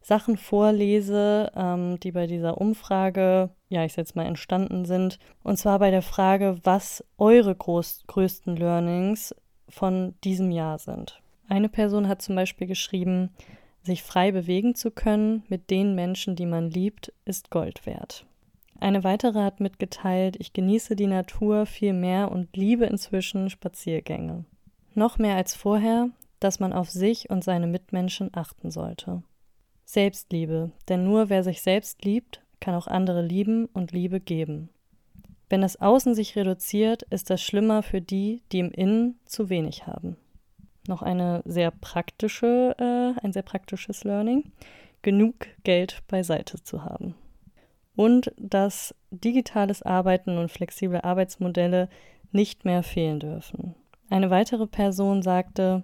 Sachen 0.00 0.36
vorlese, 0.36 1.50
ähm, 1.56 1.98
die 2.00 2.12
bei 2.12 2.26
dieser 2.26 2.60
Umfrage, 2.60 3.50
ja, 3.68 3.84
ich 3.84 3.96
jetzt 3.96 4.16
mal 4.16 4.26
entstanden 4.26 4.84
sind. 4.84 5.18
Und 5.42 5.58
zwar 5.58 5.78
bei 5.78 5.90
der 5.90 6.02
Frage, 6.02 6.58
was 6.64 7.04
eure 7.18 7.54
groß, 7.54 8.04
größten 8.06 8.56
Learnings 8.56 9.34
von 9.68 10.14
diesem 10.24 10.50
Jahr 10.50 10.78
sind. 10.78 11.20
Eine 11.48 11.68
Person 11.68 12.08
hat 12.08 12.22
zum 12.22 12.34
Beispiel 12.34 12.66
geschrieben, 12.66 13.30
sich 13.84 14.02
frei 14.02 14.32
bewegen 14.32 14.74
zu 14.74 14.90
können 14.90 15.42
mit 15.48 15.70
den 15.70 15.94
Menschen, 15.94 16.36
die 16.36 16.46
man 16.46 16.70
liebt, 16.70 17.12
ist 17.24 17.50
Gold 17.50 17.86
wert. 17.86 18.26
Eine 18.80 19.04
weitere 19.04 19.40
hat 19.40 19.60
mitgeteilt, 19.60 20.36
ich 20.38 20.52
genieße 20.52 20.96
die 20.96 21.06
Natur 21.06 21.66
viel 21.66 21.92
mehr 21.92 22.32
und 22.32 22.56
liebe 22.56 22.84
inzwischen 22.86 23.50
Spaziergänge. 23.50 24.44
Noch 24.94 25.18
mehr 25.18 25.36
als 25.36 25.54
vorher, 25.54 26.10
dass 26.40 26.60
man 26.60 26.72
auf 26.72 26.90
sich 26.90 27.30
und 27.30 27.44
seine 27.44 27.66
Mitmenschen 27.66 28.30
achten 28.32 28.70
sollte. 28.70 29.22
Selbstliebe, 29.84 30.72
denn 30.88 31.04
nur 31.04 31.28
wer 31.28 31.44
sich 31.44 31.62
selbst 31.62 32.04
liebt, 32.04 32.42
kann 32.60 32.74
auch 32.74 32.86
andere 32.86 33.22
lieben 33.22 33.66
und 33.66 33.92
Liebe 33.92 34.20
geben. 34.20 34.68
Wenn 35.48 35.60
das 35.60 35.80
Außen 35.80 36.14
sich 36.14 36.34
reduziert, 36.34 37.02
ist 37.04 37.30
das 37.30 37.42
schlimmer 37.42 37.82
für 37.82 38.00
die, 38.00 38.42
die 38.52 38.60
im 38.60 38.70
Innen 38.70 39.20
zu 39.26 39.48
wenig 39.48 39.86
haben 39.86 40.16
noch 40.88 41.02
eine 41.02 41.42
sehr 41.44 41.70
praktische, 41.70 42.74
äh, 42.78 43.24
ein 43.24 43.32
sehr 43.32 43.42
praktisches 43.42 44.04
Learning, 44.04 44.52
genug 45.02 45.46
Geld 45.64 46.02
beiseite 46.08 46.62
zu 46.62 46.84
haben. 46.84 47.14
Und 47.94 48.32
dass 48.38 48.94
digitales 49.10 49.82
Arbeiten 49.82 50.38
und 50.38 50.50
flexible 50.50 51.00
Arbeitsmodelle 51.02 51.88
nicht 52.30 52.64
mehr 52.64 52.82
fehlen 52.82 53.20
dürfen. 53.20 53.74
Eine 54.08 54.30
weitere 54.30 54.66
Person 54.66 55.22
sagte, 55.22 55.82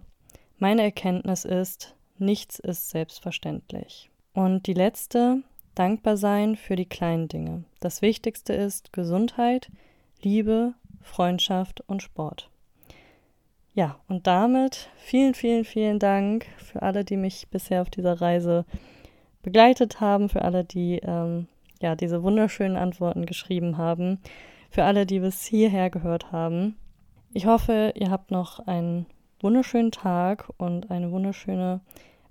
meine 0.58 0.82
Erkenntnis 0.82 1.44
ist, 1.44 1.94
nichts 2.18 2.58
ist 2.58 2.90
selbstverständlich. 2.90 4.10
Und 4.32 4.66
die 4.66 4.74
letzte, 4.74 5.42
dankbar 5.74 6.16
sein 6.16 6.56
für 6.56 6.76
die 6.76 6.88
kleinen 6.88 7.28
Dinge. 7.28 7.64
Das 7.80 8.02
Wichtigste 8.02 8.52
ist 8.52 8.92
Gesundheit, 8.92 9.70
Liebe, 10.20 10.74
Freundschaft 11.00 11.82
und 11.86 12.02
Sport. 12.02 12.50
Ja, 13.78 13.94
und 14.08 14.26
damit 14.26 14.88
vielen, 14.96 15.34
vielen, 15.34 15.64
vielen 15.64 16.00
Dank 16.00 16.46
für 16.56 16.82
alle, 16.82 17.04
die 17.04 17.16
mich 17.16 17.46
bisher 17.48 17.80
auf 17.80 17.90
dieser 17.90 18.20
Reise 18.20 18.64
begleitet 19.44 20.00
haben, 20.00 20.28
für 20.28 20.42
alle, 20.42 20.64
die 20.64 20.98
ähm, 21.04 21.46
ja 21.80 21.94
diese 21.94 22.24
wunderschönen 22.24 22.76
Antworten 22.76 23.24
geschrieben 23.24 23.78
haben, 23.78 24.18
für 24.68 24.82
alle, 24.82 25.06
die 25.06 25.20
bis 25.20 25.44
hierher 25.44 25.90
gehört 25.90 26.32
haben. 26.32 26.76
Ich 27.32 27.46
hoffe, 27.46 27.92
ihr 27.94 28.10
habt 28.10 28.32
noch 28.32 28.58
einen 28.66 29.06
wunderschönen 29.38 29.92
Tag 29.92 30.50
und 30.56 30.90
eine 30.90 31.12
wunderschöne 31.12 31.78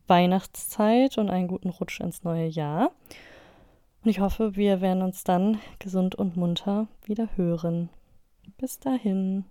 Weihnachtszeit 0.05 1.17
und 1.17 1.29
einen 1.29 1.47
guten 1.47 1.69
Rutsch 1.69 2.01
ins 2.01 2.25
neue 2.25 2.47
Jahr. 2.47 2.91
Und 4.03 4.09
ich 4.09 4.19
hoffe, 4.19 4.57
wir 4.57 4.81
werden 4.81 5.01
uns 5.01 5.23
dann 5.23 5.61
gesund 5.79 6.13
und 6.13 6.35
munter 6.35 6.89
wieder 7.05 7.29
hören. 7.37 7.87
Bis 8.57 8.81
dahin. 8.81 9.45